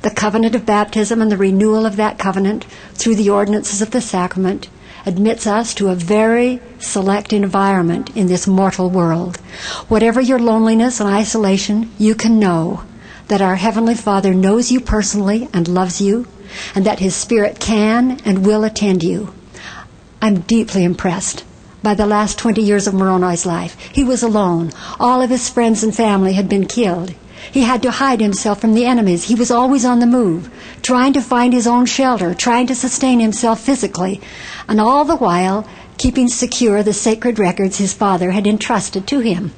[0.02, 4.02] The covenant of baptism and the renewal of that covenant through the ordinances of the
[4.02, 4.68] sacrament
[5.06, 9.38] admits us to a very select environment in this mortal world.
[9.88, 12.82] Whatever your loneliness and isolation, you can know
[13.28, 16.26] that our Heavenly Father knows you personally and loves you,
[16.74, 19.32] and that His Spirit can and will attend you.
[20.20, 21.42] I'm deeply impressed
[21.82, 23.78] by the last 20 years of Moroni's life.
[23.92, 24.72] He was alone.
[24.98, 27.14] All of his friends and family had been killed.
[27.52, 29.24] He had to hide himself from the enemies.
[29.24, 30.50] He was always on the move,
[30.82, 34.20] trying to find his own shelter, trying to sustain himself physically,
[34.68, 35.66] and all the while
[35.98, 39.52] keeping secure the sacred records his father had entrusted to him.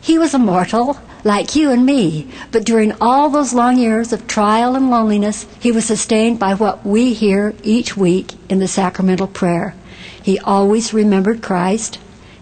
[0.00, 4.26] He was a mortal, like you and me, but during all those long years of
[4.26, 9.26] trial and loneliness, he was sustained by what we hear each week in the sacramental
[9.26, 9.74] prayer.
[10.24, 11.98] He always remembered Christ,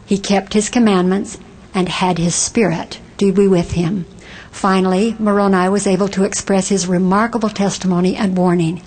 [0.06, 1.36] he kept his commandments,
[1.74, 4.06] and had his spirit to be with him.
[4.52, 8.80] Finally, Moroni was able to express his remarkable testimony and warning.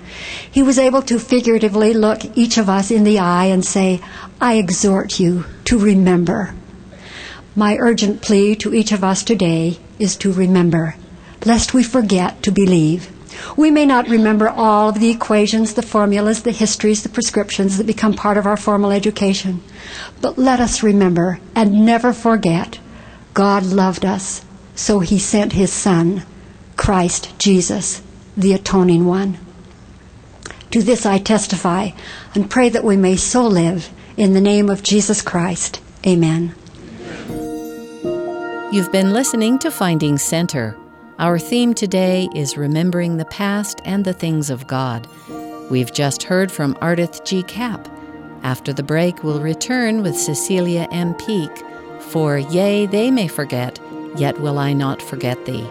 [0.50, 4.00] He was able to figuratively look each of us in the eye and say,
[4.40, 6.56] I exhort you to remember.
[7.54, 10.96] My urgent plea to each of us today is to remember,
[11.46, 13.12] lest we forget to believe.
[13.58, 17.88] We may not remember all of the equations, the formulas, the histories, the prescriptions that
[17.88, 19.62] become part of our formal education.
[20.22, 22.80] But let us remember and never forget
[23.34, 24.46] God loved us
[24.76, 26.24] so he sent his Son,
[26.76, 28.02] Christ Jesus,
[28.36, 29.38] the atoning one.
[30.72, 31.92] To this I testify
[32.34, 35.82] and pray that we may so live in the name of Jesus Christ.
[36.06, 36.54] Amen.
[38.72, 40.78] You've been listening to Finding Center.
[41.18, 45.08] Our theme today is Remembering the Past and the Things of God.
[45.72, 47.42] We've just heard from Ardeth G.
[47.42, 47.88] Kapp.
[48.44, 51.14] After the break, we'll return with Cecilia M.
[51.14, 51.52] Peek
[52.02, 53.80] for Yea, They May Forget,
[54.18, 55.66] Yet will I not forget thee.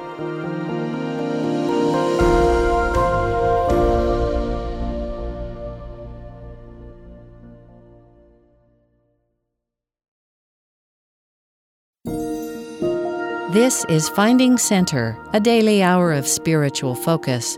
[13.55, 17.57] This is Finding Center, a daily hour of spiritual focus.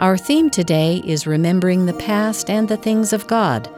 [0.00, 3.70] Our theme today is Remembering the Past and the Things of God.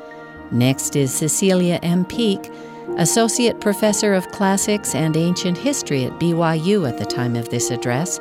[0.50, 2.06] Next is Cecilia M.
[2.06, 2.50] Peek
[2.96, 8.18] Associate Professor of Classics and Ancient History at BYU at the time of this address,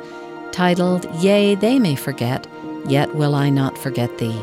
[0.52, 2.46] titled Yea, They May Forget,
[2.86, 4.38] Yet Will I Not Forget Thee.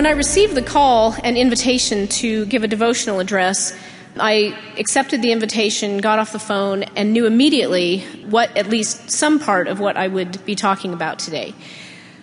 [0.00, 3.76] When I received the call and invitation to give a devotional address,
[4.18, 9.38] I accepted the invitation, got off the phone, and knew immediately what at least some
[9.38, 11.52] part of what I would be talking about today.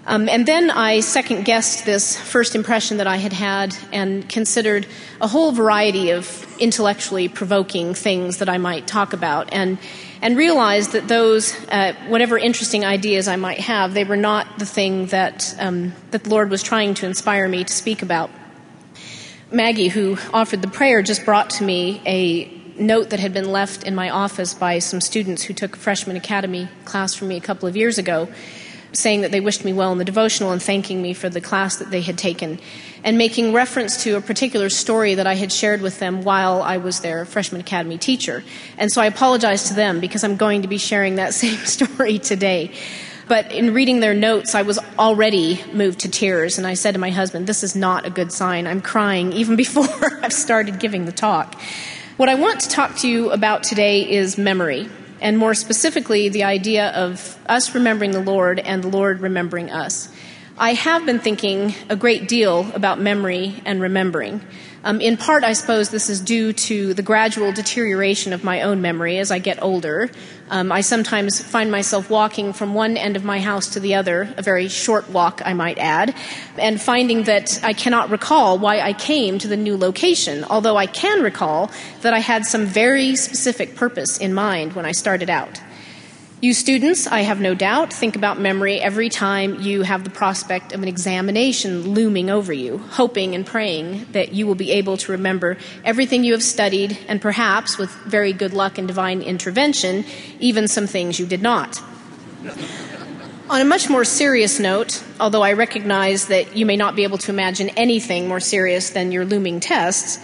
[0.08, 4.88] Um, and then I second guessed this first impression that I had had and considered
[5.22, 9.78] a whole variety of intellectually provoking things that I might talk about and
[10.22, 14.66] and realized that those uh, whatever interesting ideas I might have they were not the
[14.66, 18.30] thing that um, that the Lord was trying to inspire me to speak about.
[19.52, 23.84] Maggie, who offered the prayer, just brought to me a note that had been left
[23.84, 27.42] in my office by some students who took a freshman academy class from me a
[27.42, 28.28] couple of years ago
[28.98, 31.78] saying that they wished me well in the devotional and thanking me for the class
[31.78, 32.60] that they had taken,
[33.04, 36.78] and making reference to a particular story that I had shared with them while I
[36.78, 38.44] was their freshman academy teacher.
[38.78, 42.18] And so I apologize to them because I'm going to be sharing that same story
[42.18, 42.72] today.
[43.28, 47.00] But in reading their notes, I was already moved to tears, and I said to
[47.00, 48.66] my husband, This is not a good sign.
[48.66, 51.60] I'm crying even before I've started giving the talk.
[52.16, 54.90] What I want to talk to you about today is memory
[55.22, 60.10] and more specifically, the idea of us remembering the Lord and the Lord remembering us.
[60.60, 64.42] I have been thinking a great deal about memory and remembering.
[64.84, 68.82] Um, in part, I suppose this is due to the gradual deterioration of my own
[68.82, 70.10] memory as I get older.
[70.50, 74.34] Um, I sometimes find myself walking from one end of my house to the other,
[74.36, 76.16] a very short walk, I might add,
[76.58, 80.88] and finding that I cannot recall why I came to the new location, although I
[80.88, 81.70] can recall
[82.02, 85.62] that I had some very specific purpose in mind when I started out.
[86.40, 90.72] You students, I have no doubt, think about memory every time you have the prospect
[90.72, 95.14] of an examination looming over you, hoping and praying that you will be able to
[95.14, 100.06] remember everything you have studied and perhaps, with very good luck and divine intervention,
[100.40, 101.82] even some things you did not.
[103.50, 107.18] On a much more serious note, although I recognize that you may not be able
[107.18, 110.20] to imagine anything more serious than your looming tests,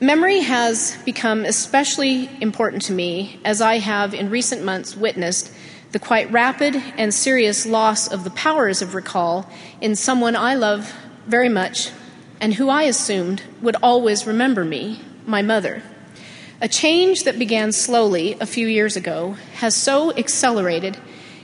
[0.00, 5.50] Memory has become especially important to me as I have in recent months witnessed
[5.92, 10.92] the quite rapid and serious loss of the powers of recall in someone I love
[11.26, 11.92] very much
[12.42, 15.82] and who I assumed would always remember me, my mother.
[16.60, 20.98] A change that began slowly a few years ago has so accelerated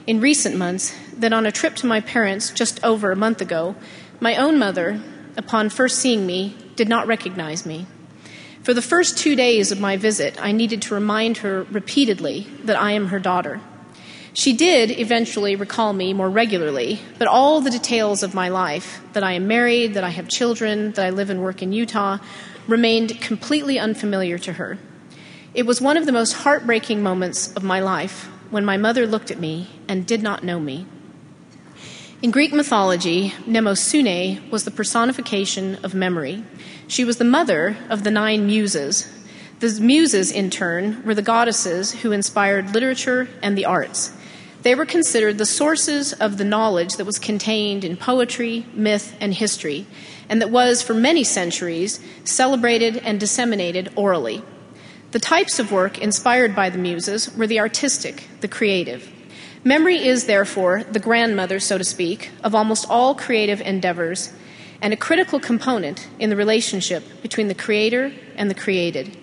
[0.06, 3.76] in recent months that on a trip to my parents just over a month ago,
[4.20, 5.00] my own mother,
[5.38, 7.86] upon first seeing me, did not recognize me.
[8.62, 12.80] For the first two days of my visit, I needed to remind her repeatedly that
[12.80, 13.60] I am her daughter.
[14.34, 19.24] She did eventually recall me more regularly, but all the details of my life that
[19.24, 22.18] I am married, that I have children, that I live and work in Utah
[22.68, 24.78] remained completely unfamiliar to her.
[25.54, 29.32] It was one of the most heartbreaking moments of my life when my mother looked
[29.32, 30.86] at me and did not know me.
[32.22, 36.44] In Greek mythology, Mnemosyne was the personification of memory.
[36.86, 39.12] She was the mother of the nine muses.
[39.58, 44.12] The muses, in turn, were the goddesses who inspired literature and the arts.
[44.62, 49.34] They were considered the sources of the knowledge that was contained in poetry, myth, and
[49.34, 49.84] history,
[50.28, 54.44] and that was, for many centuries, celebrated and disseminated orally.
[55.10, 59.10] The types of work inspired by the muses were the artistic, the creative.
[59.64, 64.32] Memory is, therefore, the grandmother, so to speak, of almost all creative endeavors
[64.80, 69.16] and a critical component in the relationship between the creator and the created.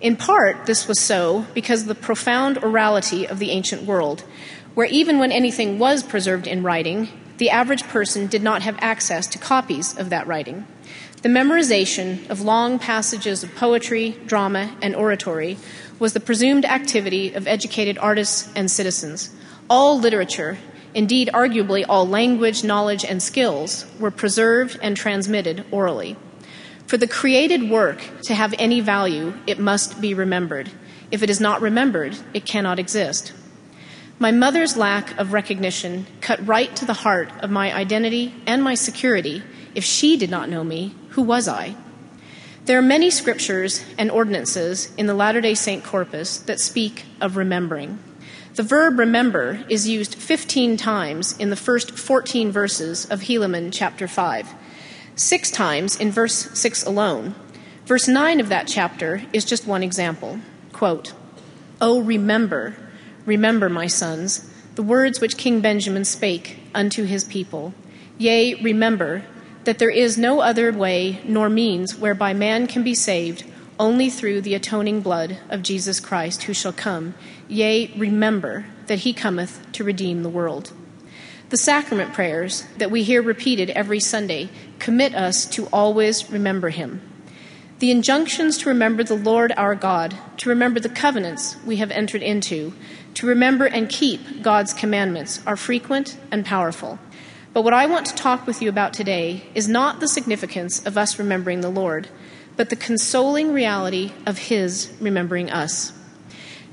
[0.00, 4.22] In part, this was so because of the profound orality of the ancient world,
[4.74, 9.26] where even when anything was preserved in writing, the average person did not have access
[9.26, 10.68] to copies of that writing.
[11.22, 15.58] The memorization of long passages of poetry, drama, and oratory
[15.98, 19.30] was the presumed activity of educated artists and citizens
[19.70, 20.58] all literature,
[20.92, 26.16] indeed, arguably all language, knowledge, and skills, were preserved and transmitted orally.
[26.88, 30.68] For the created work to have any value, it must be remembered.
[31.12, 33.32] If it is not remembered, it cannot exist.
[34.18, 38.74] My mother's lack of recognition cut right to the heart of my identity and my
[38.74, 39.42] security.
[39.74, 41.76] If she did not know me, who was I?
[42.64, 47.36] There are many scriptures and ordinances in the Latter day Saint corpus that speak of
[47.36, 47.98] remembering.
[48.60, 54.06] The verb remember is used 15 times in the first 14 verses of Helaman chapter
[54.06, 54.52] 5,
[55.14, 57.34] six times in verse 6 alone.
[57.86, 60.40] Verse 9 of that chapter is just one example.
[60.74, 61.14] Quote,
[61.80, 62.76] Oh, remember,
[63.24, 67.72] remember, my sons, the words which King Benjamin spake unto his people.
[68.18, 69.24] Yea, remember
[69.64, 73.42] that there is no other way nor means whereby man can be saved
[73.78, 77.14] only through the atoning blood of Jesus Christ, who shall come.
[77.50, 80.72] Yea, remember that he cometh to redeem the world.
[81.48, 87.02] The sacrament prayers that we hear repeated every Sunday commit us to always remember him.
[87.80, 92.22] The injunctions to remember the Lord our God, to remember the covenants we have entered
[92.22, 92.72] into,
[93.14, 97.00] to remember and keep God's commandments are frequent and powerful.
[97.52, 100.96] But what I want to talk with you about today is not the significance of
[100.96, 102.08] us remembering the Lord,
[102.56, 105.92] but the consoling reality of His remembering us.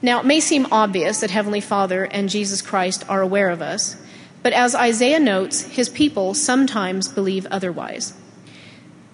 [0.01, 3.95] Now, it may seem obvious that Heavenly Father and Jesus Christ are aware of us,
[4.43, 8.13] but as Isaiah notes, His people sometimes believe otherwise.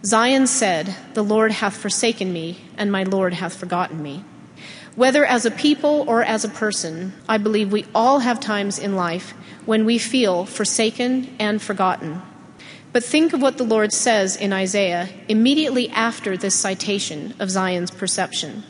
[0.05, 4.25] Zion said, The Lord hath forsaken me, and my Lord hath forgotten me.
[4.95, 8.97] Whether as a people or as a person, I believe we all have times in
[8.97, 9.31] life
[9.65, 12.21] when we feel forsaken and forgotten.
[12.91, 17.89] But think of what the Lord says in Isaiah immediately after this citation of Zion's
[17.89, 18.63] perception.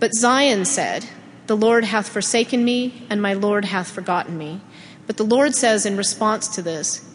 [0.00, 1.06] But Zion said,
[1.46, 4.60] The Lord hath forsaken me, and my Lord hath forgotten me.
[5.06, 7.08] But the Lord says in response to this,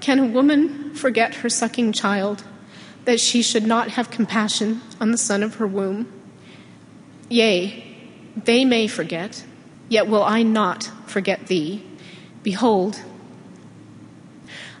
[0.00, 2.44] Can a woman forget her sucking child,
[3.04, 6.12] that she should not have compassion on the son of her womb?
[7.28, 7.84] Yea,
[8.44, 9.44] they may forget,
[9.88, 11.84] yet will I not forget thee.
[12.44, 13.02] Behold,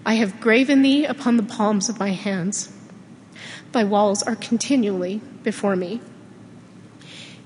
[0.06, 2.72] I have graven thee upon the palms of my hands.
[3.72, 6.00] Thy walls are continually before me.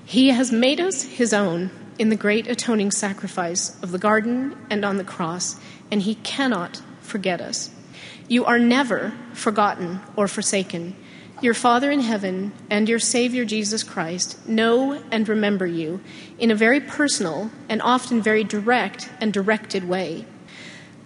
[0.05, 4.83] He has made us his own in the great atoning sacrifice of the garden and
[4.83, 5.55] on the cross,
[5.91, 7.69] and he cannot forget us.
[8.27, 10.95] You are never forgotten or forsaken.
[11.41, 15.99] Your Father in heaven and your Savior Jesus Christ know and remember you
[16.39, 20.25] in a very personal and often very direct and directed way.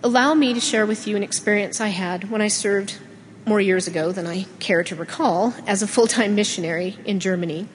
[0.04, 2.98] Allow me to share with you an experience I had when I served
[3.46, 7.68] more years ago than I care to recall as a full time missionary in Germany.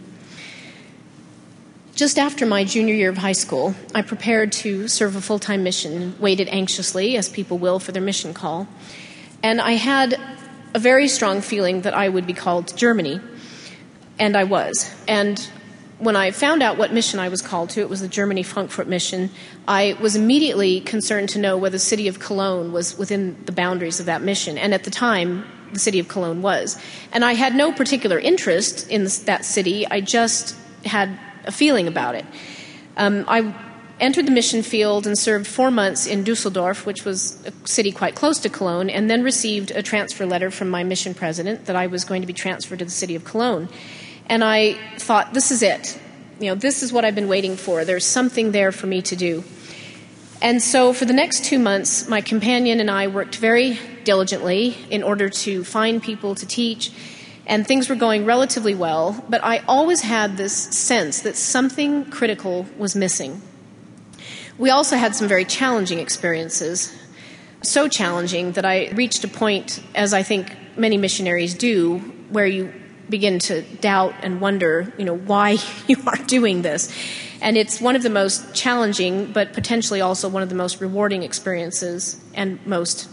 [2.03, 5.62] Just after my junior year of high school, I prepared to serve a full time
[5.62, 8.66] mission, waited anxiously, as people will, for their mission call.
[9.40, 10.18] And I had
[10.74, 13.20] a very strong feeling that I would be called to Germany,
[14.18, 14.92] and I was.
[15.07, 15.38] And
[16.00, 18.88] when I found out what mission I was called to, it was the Germany Frankfurt
[18.88, 19.30] mission,
[19.68, 24.00] I was immediately concerned to know whether the city of Cologne was within the boundaries
[24.00, 24.59] of that mission.
[24.59, 26.76] And at the time, the city of Cologne was.
[27.12, 32.14] And I had no particular interest in that city, I just had a feeling about
[32.14, 32.24] it.
[32.97, 33.55] Um, I
[34.01, 38.14] entered the mission field and served four months in Dusseldorf, which was a city quite
[38.14, 41.86] close to Cologne, and then received a transfer letter from my mission president that I
[41.86, 43.68] was going to be transferred to the city of Cologne.
[44.26, 45.99] And I thought, this is it.
[46.40, 47.84] You know, this is what I've been waiting for.
[47.84, 49.45] There's something there for me to do.
[50.40, 55.05] And so for the next two months, my companion and I worked very diligently in
[55.05, 56.90] order to find people to teach,
[57.47, 62.66] and things were going relatively well, but I always had this sense that something critical
[62.78, 63.43] was missing.
[64.59, 66.95] We also had some very challenging experiences,
[67.62, 71.99] so challenging that I reached a point, as I think many missionaries do,
[72.30, 72.72] where you
[73.09, 76.93] begin to doubt and wonder, you know, why you are doing this.
[77.40, 81.22] And it's one of the most challenging, but potentially also one of the most rewarding
[81.22, 83.09] experiences and most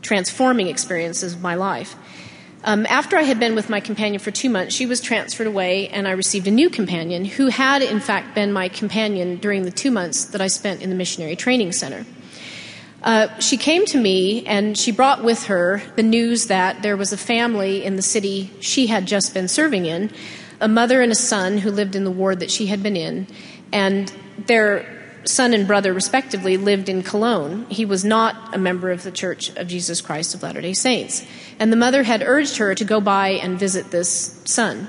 [0.00, 1.96] transforming experiences of my life.
[2.64, 5.88] Um, after I had been with my companion for two months, she was transferred away,
[5.88, 9.70] and I received a new companion who had, in fact, been my companion during the
[9.70, 12.04] two months that I spent in the missionary training center.
[13.02, 17.12] Uh, she came to me and she brought with her the news that there was
[17.12, 20.10] a family in the city she had just been serving in,
[20.60, 23.28] a mother and a son who lived in the ward that she had been in,
[23.72, 24.12] and
[24.46, 24.97] their
[25.28, 27.66] son and brother, respectively, lived in Cologne.
[27.68, 31.24] He was not a member of the Church of Jesus Christ of Latter day Saints.
[31.58, 34.88] And the mother had urged her to go by and visit this son.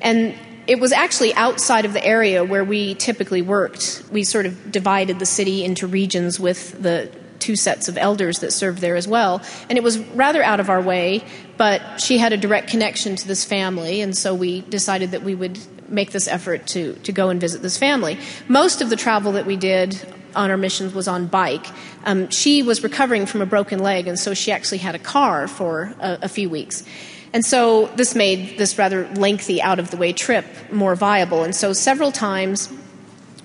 [0.00, 0.34] And
[0.66, 4.04] it was actually outside of the area where we typically worked.
[4.12, 7.10] We sort of divided the city into regions with the
[7.42, 9.42] two sets of elders that served there as well.
[9.68, 11.24] And it was rather out of our way,
[11.56, 15.34] but she had a direct connection to this family, and so we decided that we
[15.34, 15.58] would
[15.92, 18.18] make this effort to, to go and visit this family.
[18.48, 20.00] Most of the travel that we did
[20.34, 21.66] on our missions was on bike.
[22.04, 25.46] Um, she was recovering from a broken leg, and so she actually had a car
[25.46, 26.84] for a, a few weeks.
[27.32, 31.44] And so this made this rather lengthy, out of the way trip more viable.
[31.44, 32.70] And so several times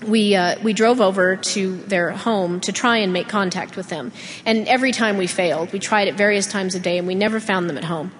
[0.06, 4.12] we, uh, we drove over to their home to try and make contact with them.
[4.44, 5.72] And every time we failed.
[5.72, 8.12] We tried it various times a day and we never found them at home.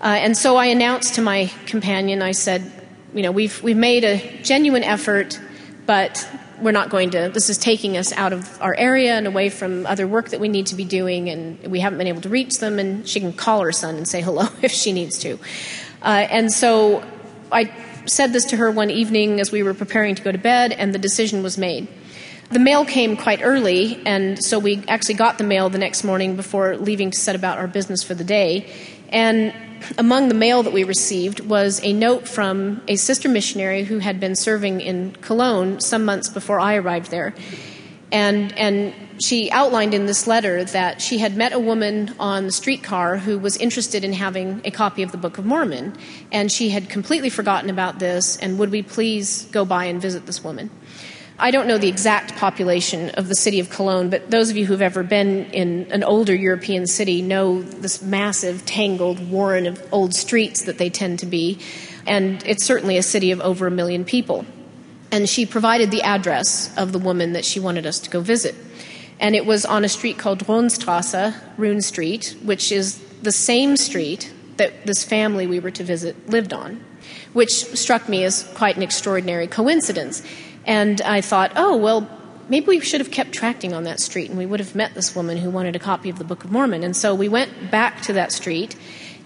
[0.00, 2.70] Uh, and so I announced to my companion, I said,
[3.14, 5.40] you know, we've, we've made a genuine effort,
[5.86, 6.28] but
[6.60, 9.86] we're not going to, this is taking us out of our area and away from
[9.86, 12.58] other work that we need to be doing, and we haven't been able to reach
[12.58, 15.38] them, and she can call her son and say hello if she needs to.
[16.02, 17.04] Uh, and so
[17.50, 17.72] I
[18.06, 20.94] said this to her one evening as we were preparing to go to bed, and
[20.94, 21.88] the decision was made.
[22.50, 26.34] The mail came quite early, and so we actually got the mail the next morning
[26.34, 28.72] before leaving to set about our business for the day.
[29.10, 29.54] And
[29.98, 34.20] among the mail that we received was a note from a sister missionary who had
[34.20, 37.34] been serving in Cologne some months before I arrived there.
[38.12, 42.52] And, and she outlined in this letter that she had met a woman on the
[42.52, 45.96] streetcar who was interested in having a copy of the Book of Mormon.
[46.32, 50.26] And she had completely forgotten about this, and would we please go by and visit
[50.26, 50.70] this woman?
[51.42, 54.66] I don't know the exact population of the city of Cologne, but those of you
[54.66, 60.14] who've ever been in an older European city know this massive, tangled warren of old
[60.14, 61.58] streets that they tend to be.
[62.06, 64.44] And it's certainly a city of over a million people.
[65.10, 68.54] And she provided the address of the woman that she wanted us to go visit.
[69.18, 74.30] And it was on a street called Rundstrasse, Rune Street, which is the same street
[74.58, 76.84] that this family we were to visit lived on,
[77.32, 80.22] which struck me as quite an extraordinary coincidence.
[80.66, 82.08] And I thought, oh, well,
[82.48, 85.14] maybe we should have kept tracking on that street and we would have met this
[85.14, 86.82] woman who wanted a copy of the Book of Mormon.
[86.82, 88.76] And so we went back to that street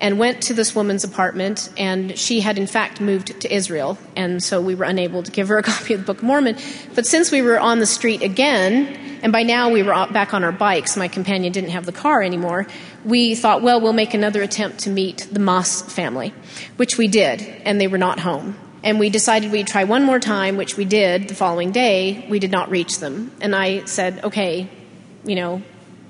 [0.00, 4.42] and went to this woman's apartment, and she had in fact moved to Israel, and
[4.42, 6.56] so we were unable to give her a copy of the Book of Mormon.
[6.94, 10.44] But since we were on the street again, and by now we were back on
[10.44, 10.98] our bikes.
[10.98, 12.66] My companion didn't have the car anymore.
[13.06, 16.34] We thought, well, we'll make another attempt to meet the Moss family,
[16.76, 18.56] which we did, and they were not home.
[18.84, 22.26] And we decided we'd try one more time, which we did the following day.
[22.28, 23.32] We did not reach them.
[23.40, 24.68] And I said, okay,
[25.24, 25.62] you know,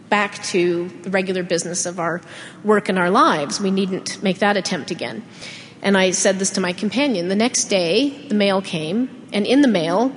[0.08, 2.20] back to the regular business of our
[2.64, 3.60] work and our lives.
[3.60, 5.24] We needn't make that attempt again.
[5.82, 7.28] And I said this to my companion.
[7.28, 10.12] The next day, the mail came, and in the mail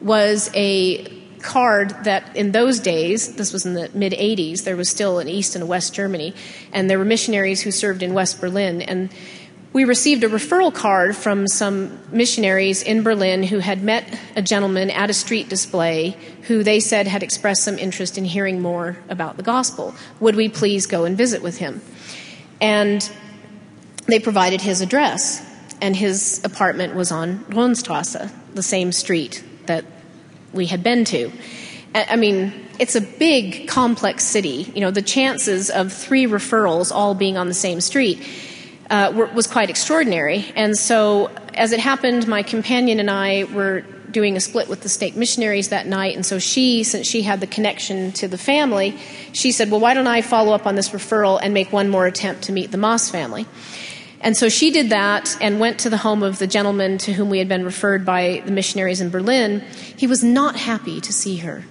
[0.00, 1.06] was a
[1.40, 5.28] card that in those days, this was in the mid 80s, there was still an
[5.28, 6.34] East and a West Germany,
[6.72, 8.80] and there were missionaries who served in West Berlin.
[8.82, 9.10] And
[9.76, 14.90] we received a referral card from some missionaries in Berlin who had met a gentleman
[14.90, 19.36] at a street display who they said had expressed some interest in hearing more about
[19.36, 19.94] the gospel.
[20.18, 21.82] Would we please go and visit with him?
[22.58, 23.06] And
[24.06, 25.44] they provided his address,
[25.82, 29.84] and his apartment was on Ronstrasse, the same street that
[30.54, 31.30] we had been to.
[31.94, 34.72] I mean, it's a big, complex city.
[34.74, 38.26] You know, the chances of three referrals all being on the same street
[38.90, 40.52] uh, was quite extraordinary.
[40.54, 44.88] And so, as it happened, my companion and I were doing a split with the
[44.88, 46.14] stake missionaries that night.
[46.14, 48.96] And so she, since she had the connection to the family,
[49.32, 52.06] she said, Well, why don't I follow up on this referral and make one more
[52.06, 53.46] attempt to meet the Moss family?
[54.20, 57.28] And so she did that and went to the home of the gentleman to whom
[57.28, 59.60] we had been referred by the missionaries in Berlin.
[59.96, 61.64] He was not happy to see her.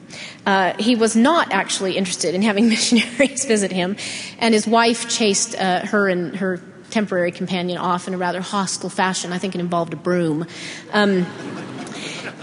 [0.46, 3.98] Uh, he was not actually interested in having missionaries visit him,
[4.38, 6.62] and his wife chased uh, her and her
[6.96, 9.34] temporary companion off in a rather hostile fashion.
[9.34, 10.48] I think it involved a broom.
[10.94, 11.26] Um,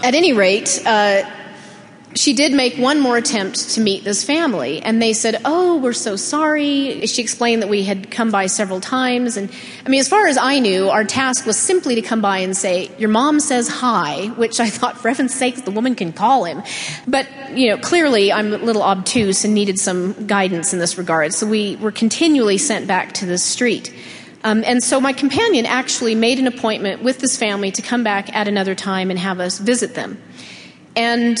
[0.03, 1.23] at any rate, uh,
[2.15, 5.91] she did make one more attempt to meet this family, and they said, Oh, we're
[5.93, 7.07] so sorry.
[7.07, 9.37] She explained that we had come by several times.
[9.37, 9.49] And
[9.83, 12.55] I mean, as far as I knew, our task was simply to come by and
[12.55, 16.43] say, Your mom says hi, which I thought, for heaven's sake, the woman can call
[16.43, 16.61] him.
[17.07, 17.27] But,
[17.57, 21.33] you know, clearly I'm a little obtuse and needed some guidance in this regard.
[21.33, 23.91] So we were continually sent back to the street.
[24.43, 28.35] Um, and so my companion actually made an appointment with this family to come back
[28.35, 30.21] at another time and have us visit them.
[30.95, 31.37] And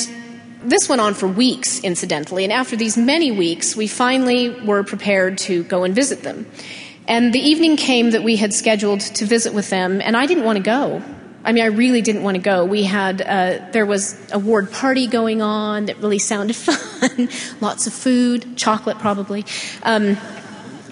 [0.63, 5.37] this went on for weeks, incidentally, and after these many weeks, we finally were prepared
[5.39, 6.49] to go and visit them.
[7.07, 10.45] And the evening came that we had scheduled to visit with them, and I didn't
[10.45, 11.03] want to go.
[11.43, 12.63] I mean, I really didn't want to go.
[12.63, 17.27] We had, uh, there was a ward party going on that really sounded fun,
[17.59, 19.45] lots of food, chocolate probably.
[19.83, 20.15] Um,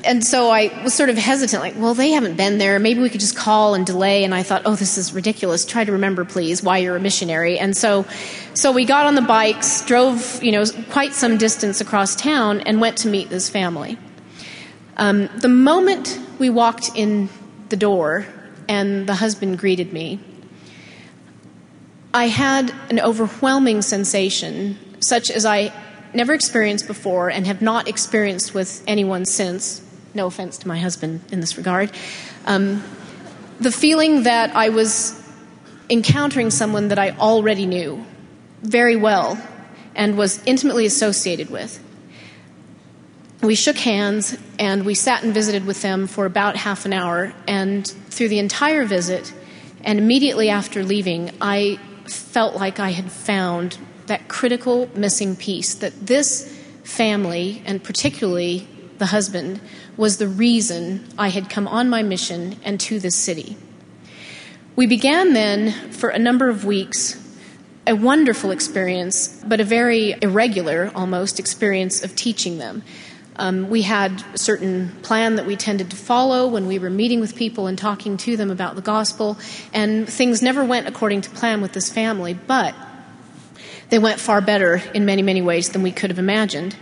[0.04, 2.80] and so I was sort of hesitant, like, well, they haven't been there.
[2.80, 4.24] Maybe we could just call and delay.
[4.24, 5.66] And I thought, oh, this is ridiculous.
[5.66, 7.60] Try to remember, please, why you're a missionary.
[7.60, 8.06] And so,
[8.54, 12.82] so we got on the bikes, drove, you know, quite some distance across town, and
[12.82, 13.97] went to meet this family.
[14.97, 17.30] Um, the moment we walked in
[17.70, 18.26] the door
[18.68, 20.20] and the husband greeted me,
[22.14, 25.72] I had an overwhelming sensation, such as I
[26.14, 29.82] never experienced before and have not experienced with anyone since
[30.14, 31.91] no offense to my husband in this regard,
[32.45, 32.84] um,
[33.59, 35.18] the feeling that I was
[35.89, 38.05] encountering someone that I already knew
[38.62, 39.41] very well
[39.95, 41.84] and was intimately associated with.
[43.41, 47.34] We shook hands and we sat and visited with them for about half an hour.
[47.47, 49.34] And through the entire visit,
[49.84, 56.05] and immediately after leaving, I felt like I had found that critical missing piece that
[56.05, 59.59] this family, and particularly the husband,
[59.97, 63.57] was the reason I had come on my mission and to this city.
[64.75, 67.17] We began then, for a number of weeks,
[67.85, 72.83] a wonderful experience, but a very irregular almost experience of teaching them.
[73.35, 77.19] Um, we had a certain plan that we tended to follow when we were meeting
[77.19, 79.37] with people and talking to them about the gospel,
[79.73, 82.75] and things never went according to plan with this family, but
[83.89, 86.75] they went far better in many, many ways than we could have imagined.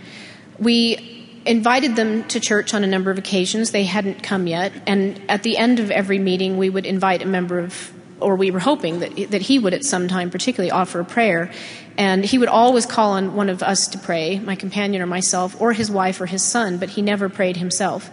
[0.60, 1.09] We
[1.46, 3.72] invited them to church on a number of occasions.
[3.72, 4.72] They hadn't come yet.
[4.86, 8.52] And at the end of every meeting, we would invite a member of, or we
[8.52, 11.52] were hoping that, that he would at some time particularly offer a prayer.
[11.98, 15.60] And he would always call on one of us to pray, my companion or myself,
[15.60, 18.10] or his wife or his son, but he never prayed himself.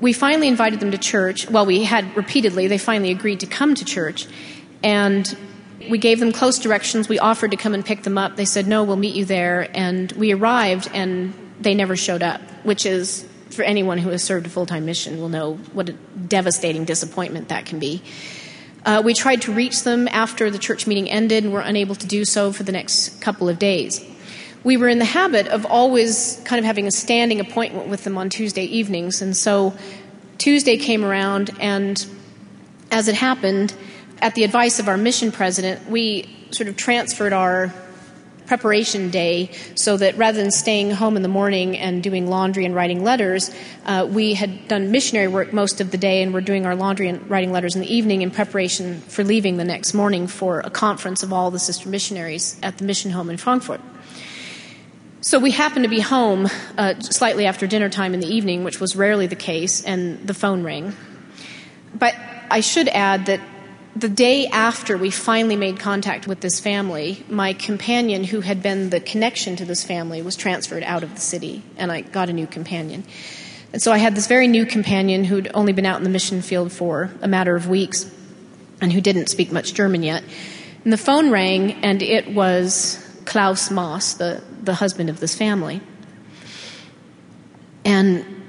[0.00, 1.48] We finally invited them to church.
[1.48, 2.66] Well, we had repeatedly.
[2.68, 4.26] They finally agreed to come to church.
[4.82, 5.36] And
[5.88, 7.08] we gave them close directions.
[7.08, 8.36] We offered to come and pick them up.
[8.36, 9.68] They said, no, we'll meet you there.
[9.74, 14.46] And we arrived, and they never showed up, which is, for anyone who has served
[14.46, 18.02] a full time mission, will know what a devastating disappointment that can be.
[18.84, 22.06] Uh, we tried to reach them after the church meeting ended and were unable to
[22.06, 24.04] do so for the next couple of days.
[24.64, 28.18] We were in the habit of always kind of having a standing appointment with them
[28.18, 29.74] on Tuesday evenings, and so
[30.38, 32.04] Tuesday came around, and
[32.90, 33.74] as it happened,
[34.20, 37.72] at the advice of our mission president, we sort of transferred our
[38.52, 42.74] preparation day so that rather than staying home in the morning and doing laundry and
[42.74, 43.50] writing letters,
[43.86, 47.08] uh, we had done missionary work most of the day and were doing our laundry
[47.08, 50.68] and writing letters in the evening in preparation for leaving the next morning for a
[50.68, 53.80] conference of all the sister missionaries at the mission home in Frankfurt.
[55.22, 56.46] So we happened to be home
[56.76, 60.34] uh, slightly after dinner time in the evening, which was rarely the case, and the
[60.34, 60.92] phone rang.
[61.94, 62.14] But
[62.50, 63.40] I should add that
[63.94, 68.90] the day after we finally made contact with this family, my companion, who had been
[68.90, 72.32] the connection to this family, was transferred out of the city, and I got a
[72.32, 73.04] new companion.
[73.72, 76.42] And so I had this very new companion who'd only been out in the mission
[76.42, 78.10] field for a matter of weeks
[78.80, 80.24] and who didn't speak much German yet.
[80.84, 85.80] And the phone rang, and it was Klaus Moss, the, the husband of this family.
[87.84, 88.41] And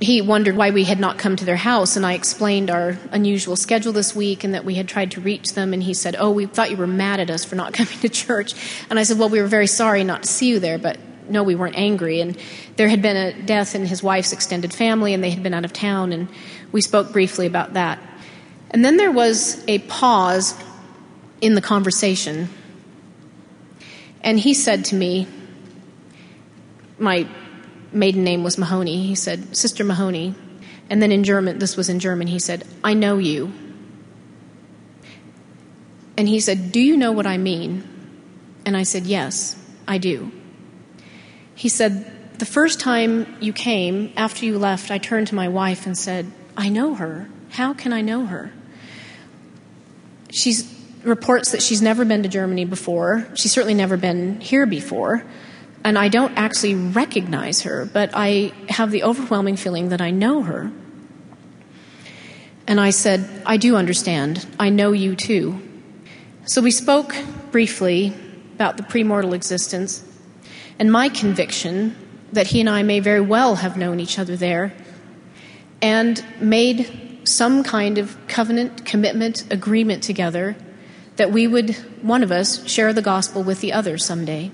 [0.00, 3.54] he wondered why we had not come to their house, and I explained our unusual
[3.54, 5.72] schedule this week and that we had tried to reach them.
[5.72, 8.08] And he said, Oh, we thought you were mad at us for not coming to
[8.08, 8.54] church.
[8.90, 11.42] And I said, Well, we were very sorry not to see you there, but no,
[11.42, 12.20] we weren't angry.
[12.20, 12.36] And
[12.76, 15.64] there had been a death in his wife's extended family, and they had been out
[15.64, 16.28] of town, and
[16.72, 18.00] we spoke briefly about that.
[18.70, 20.54] And then there was a pause
[21.40, 22.48] in the conversation,
[24.22, 25.26] and he said to me,
[26.98, 27.28] My
[27.92, 29.06] maiden name was Mahoney.
[29.06, 30.34] He said, Sister Mahoney.
[30.90, 33.52] And then in German, this was in German, he said, I know you.
[36.16, 37.88] And he said, Do you know what I mean?
[38.66, 39.56] And I said, Yes,
[39.88, 40.30] I do.
[41.54, 45.86] He said, The first time you came, after you left, I turned to my wife
[45.86, 47.30] and said, I know her.
[47.50, 48.52] How can I know her?
[50.30, 50.54] She
[51.02, 53.26] reports that she's never been to Germany before.
[53.34, 55.24] She's certainly never been here before
[55.84, 60.42] and I don't actually recognize her, but I have the overwhelming feeling that I know
[60.42, 60.70] her.
[62.66, 64.46] And I said, I do understand.
[64.58, 65.60] I know you too.
[66.46, 67.14] So we spoke
[67.50, 68.14] briefly
[68.54, 70.04] about the premortal existence
[70.78, 71.96] and my conviction
[72.32, 74.72] that he and I may very well have known each other there
[75.80, 80.56] and made some kind of covenant, commitment, agreement together
[81.16, 84.50] that we would, one of us, share the gospel with the other someday.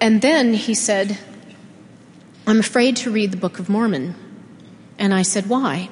[0.00, 1.18] And then he said,
[2.46, 4.14] I'm afraid to read the Book of Mormon.
[4.98, 5.88] And I said, Why?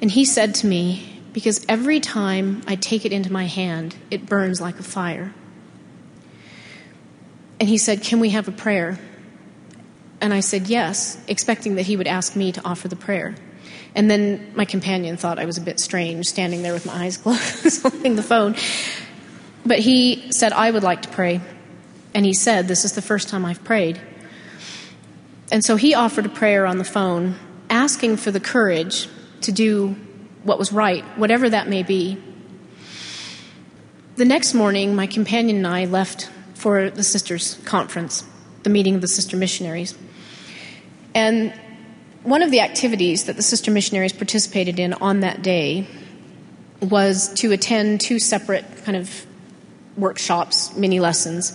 [0.00, 4.26] And he said to me, Because every time I take it into my hand, it
[4.26, 5.34] burns like a fire.
[7.58, 8.98] And he said, Can we have a prayer?
[10.20, 13.34] And I said, Yes, expecting that he would ask me to offer the prayer.
[13.94, 17.16] And then my companion thought I was a bit strange, standing there with my eyes
[17.22, 18.54] closed, holding the phone.
[19.64, 21.40] But he said, I would like to pray.
[22.16, 24.00] And he said, This is the first time I've prayed.
[25.52, 27.36] And so he offered a prayer on the phone,
[27.68, 29.06] asking for the courage
[29.42, 29.94] to do
[30.42, 32.16] what was right, whatever that may be.
[34.16, 38.24] The next morning, my companion and I left for the sisters' conference,
[38.62, 39.94] the meeting of the sister missionaries.
[41.14, 41.52] And
[42.22, 45.86] one of the activities that the sister missionaries participated in on that day
[46.80, 49.26] was to attend two separate kind of
[49.98, 51.54] workshops, mini lessons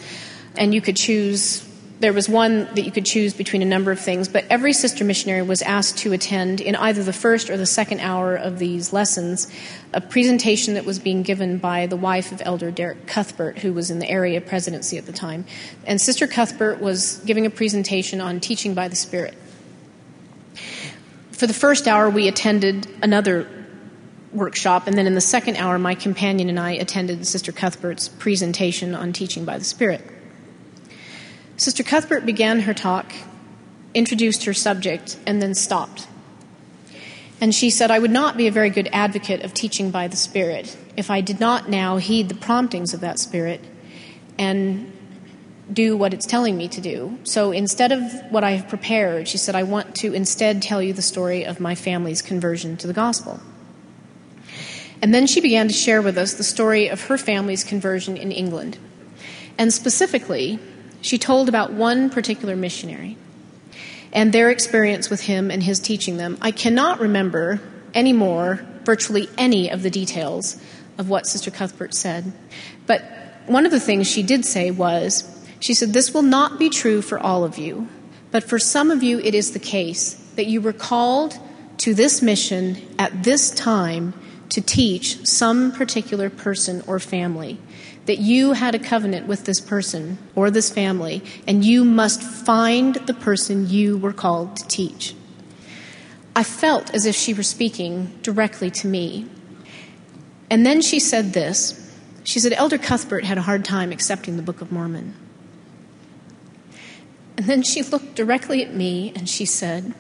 [0.58, 1.68] and you could choose
[2.02, 5.06] there was one that you could choose between a number of things, but every sister
[5.06, 8.92] missionary was asked to attend in either the first or the second hour of these
[8.92, 9.48] lessons
[9.94, 13.92] a presentation that was being given by the wife of Elder Derek Cuthbert, who was
[13.92, 15.46] in the area presidency at the time.
[15.86, 19.36] And Sister Cuthbert was giving a presentation on teaching by the Spirit.
[21.34, 23.48] For the first hour, we attended another
[24.34, 28.96] workshop, and then in the second hour, my companion and I attended Sister Cuthbert's presentation
[28.96, 30.02] on teaching by the Spirit.
[31.62, 33.14] Sister Cuthbert began her talk,
[33.94, 36.08] introduced her subject, and then stopped.
[37.40, 40.16] And she said, I would not be a very good advocate of teaching by the
[40.16, 43.62] Spirit if I did not now heed the promptings of that Spirit
[44.40, 44.92] and
[45.72, 47.20] do what it's telling me to do.
[47.26, 48.02] So instead of
[48.32, 51.60] what I have prepared, she said, I want to instead tell you the story of
[51.60, 53.40] my family's conversion to the gospel.
[55.00, 58.32] And then she began to share with us the story of her family's conversion in
[58.32, 58.80] England.
[59.60, 60.58] And specifically,
[61.02, 63.18] she told about one particular missionary
[64.14, 66.38] and their experience with him and his teaching them.
[66.42, 67.60] I cannot remember
[67.94, 70.62] anymore virtually any of the details
[70.98, 72.32] of what Sister Cuthbert said,
[72.86, 73.04] but
[73.48, 75.28] one of the things she did say was,
[75.60, 77.88] she said, This will not be true for all of you,
[78.32, 81.38] but for some of you it is the case that you were called
[81.80, 84.14] to this mission at this time
[84.50, 87.58] to teach some particular person or family
[88.06, 92.96] that you had a covenant with this person or this family, and you must find
[92.96, 95.16] the person you were called to teach.
[96.36, 99.28] I felt as if she were speaking directly to me.
[100.50, 101.78] And then she said this
[102.24, 105.16] She said, Elder Cuthbert had a hard time accepting the Book of Mormon.
[107.38, 109.94] And then she looked directly at me and she said,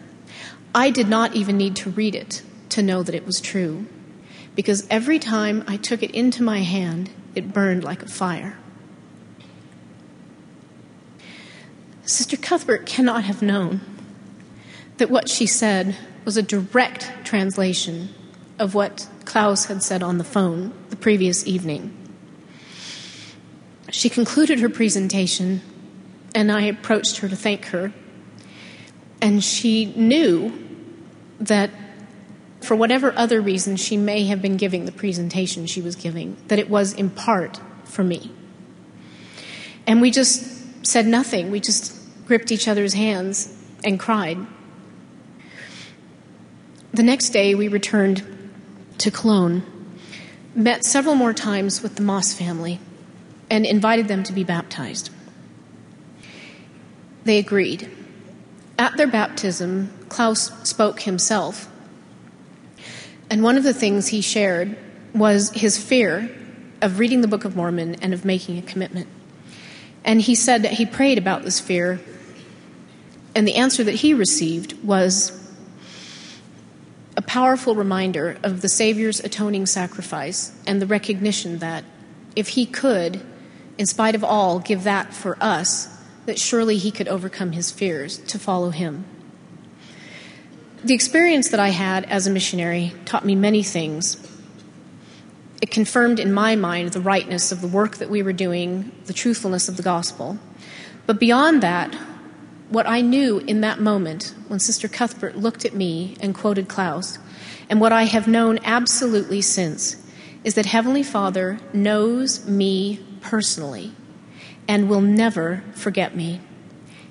[0.73, 3.87] I did not even need to read it to know that it was true,
[4.55, 8.57] because every time I took it into my hand, it burned like a fire.
[12.05, 13.81] Sister Cuthbert cannot have known
[14.97, 18.09] that what she said was a direct translation
[18.59, 21.97] of what Klaus had said on the phone the previous evening.
[23.89, 25.61] She concluded her presentation,
[26.35, 27.91] and I approached her to thank her.
[29.21, 30.53] And she knew
[31.39, 31.71] that
[32.71, 36.57] for whatever other reason she may have been giving the presentation she was giving, that
[36.57, 38.31] it was in part for me.
[39.85, 41.51] And we just said nothing.
[41.51, 41.93] We just
[42.27, 43.53] gripped each other's hands
[43.83, 44.37] and cried.
[46.93, 48.23] The next day, we returned
[48.99, 49.63] to Cologne,
[50.55, 52.79] met several more times with the Moss family,
[53.49, 55.09] and invited them to be baptized.
[57.25, 57.91] They agreed.
[58.79, 61.67] At their baptism, Klaus spoke himself.
[63.31, 64.77] And one of the things he shared
[65.15, 66.29] was his fear
[66.81, 69.07] of reading the Book of Mormon and of making a commitment.
[70.03, 72.01] And he said that he prayed about this fear,
[73.33, 75.31] and the answer that he received was
[77.15, 81.85] a powerful reminder of the Savior's atoning sacrifice and the recognition that
[82.35, 83.21] if he could,
[83.77, 85.87] in spite of all, give that for us,
[86.25, 89.05] that surely he could overcome his fears to follow him.
[90.83, 94.17] The experience that I had as a missionary taught me many things.
[95.61, 99.13] It confirmed in my mind the rightness of the work that we were doing, the
[99.13, 100.39] truthfulness of the gospel.
[101.05, 101.93] But beyond that,
[102.69, 107.19] what I knew in that moment when Sister Cuthbert looked at me and quoted Klaus,
[107.69, 109.97] and what I have known absolutely since,
[110.43, 113.93] is that Heavenly Father knows me personally
[114.67, 116.41] and will never forget me.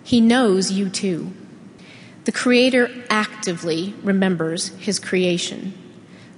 [0.03, 1.33] He knows you too.
[2.31, 5.75] The Creator actively remembers His creation.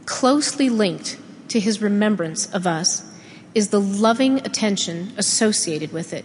[0.06, 1.18] Closely linked
[1.48, 3.04] to His remembrance of us
[3.54, 6.24] is the loving attention associated with it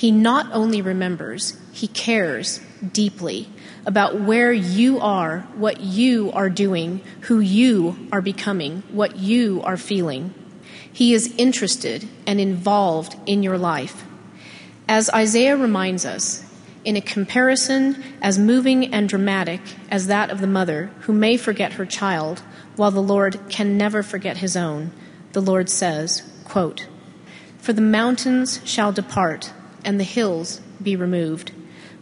[0.00, 2.60] he not only remembers, he cares
[2.92, 3.50] deeply
[3.84, 9.76] about where you are, what you are doing, who you are becoming, what you are
[9.76, 10.32] feeling.
[10.90, 14.04] He is interested and involved in your life.
[14.88, 16.49] As Isaiah reminds us,
[16.84, 19.60] in a comparison as moving and dramatic
[19.90, 22.40] as that of the mother who may forget her child
[22.76, 24.90] while the Lord can never forget his own,
[25.32, 26.86] the Lord says, quote,
[27.58, 29.52] For the mountains shall depart
[29.84, 31.52] and the hills be removed.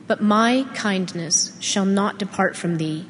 [0.07, 3.07] But my kindness shall not depart from thee,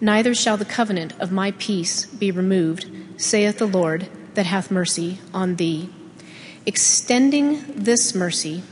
[0.00, 5.18] neither shall the covenant of my peace be removed, saith the Lord that hath mercy
[5.32, 5.88] on thee.
[6.66, 8.62] Extending this mercy,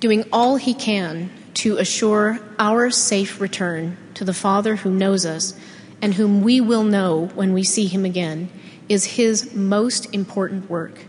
[0.00, 5.58] doing all he can to assure our safe return to the Father who knows us
[6.02, 8.50] and whom we will know when we see him again,
[8.88, 11.06] is his most important work.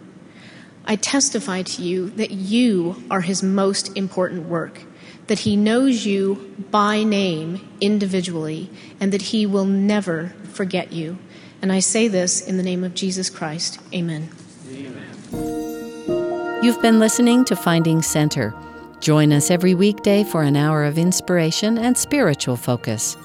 [0.86, 4.84] I testify to you that you are his most important work,
[5.28, 8.70] that he knows you by name individually,
[9.02, 11.18] and that he will never forget you.
[11.62, 13.80] And I say this in the name of Jesus Christ.
[13.94, 14.30] Amen.
[14.72, 16.64] Amen.
[16.64, 18.54] You've been listening to Finding Center.
[19.00, 23.16] Join us every weekday for an hour of inspiration and spiritual focus.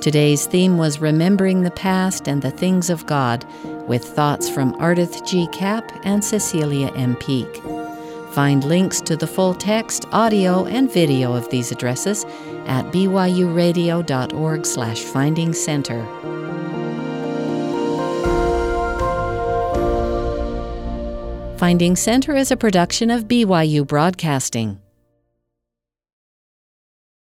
[0.00, 3.44] Today's theme was Remembering the Past and the Things of God,
[3.86, 5.46] with thoughts from Ardeth G.
[5.48, 7.16] Kapp and Cecilia M.
[7.16, 7.62] Peek.
[8.32, 12.24] Find links to the full text, audio, and video of these addresses
[12.66, 16.06] at byuradio.org slash finding center.
[21.58, 24.80] Finding Center is a production of BYU Broadcasting.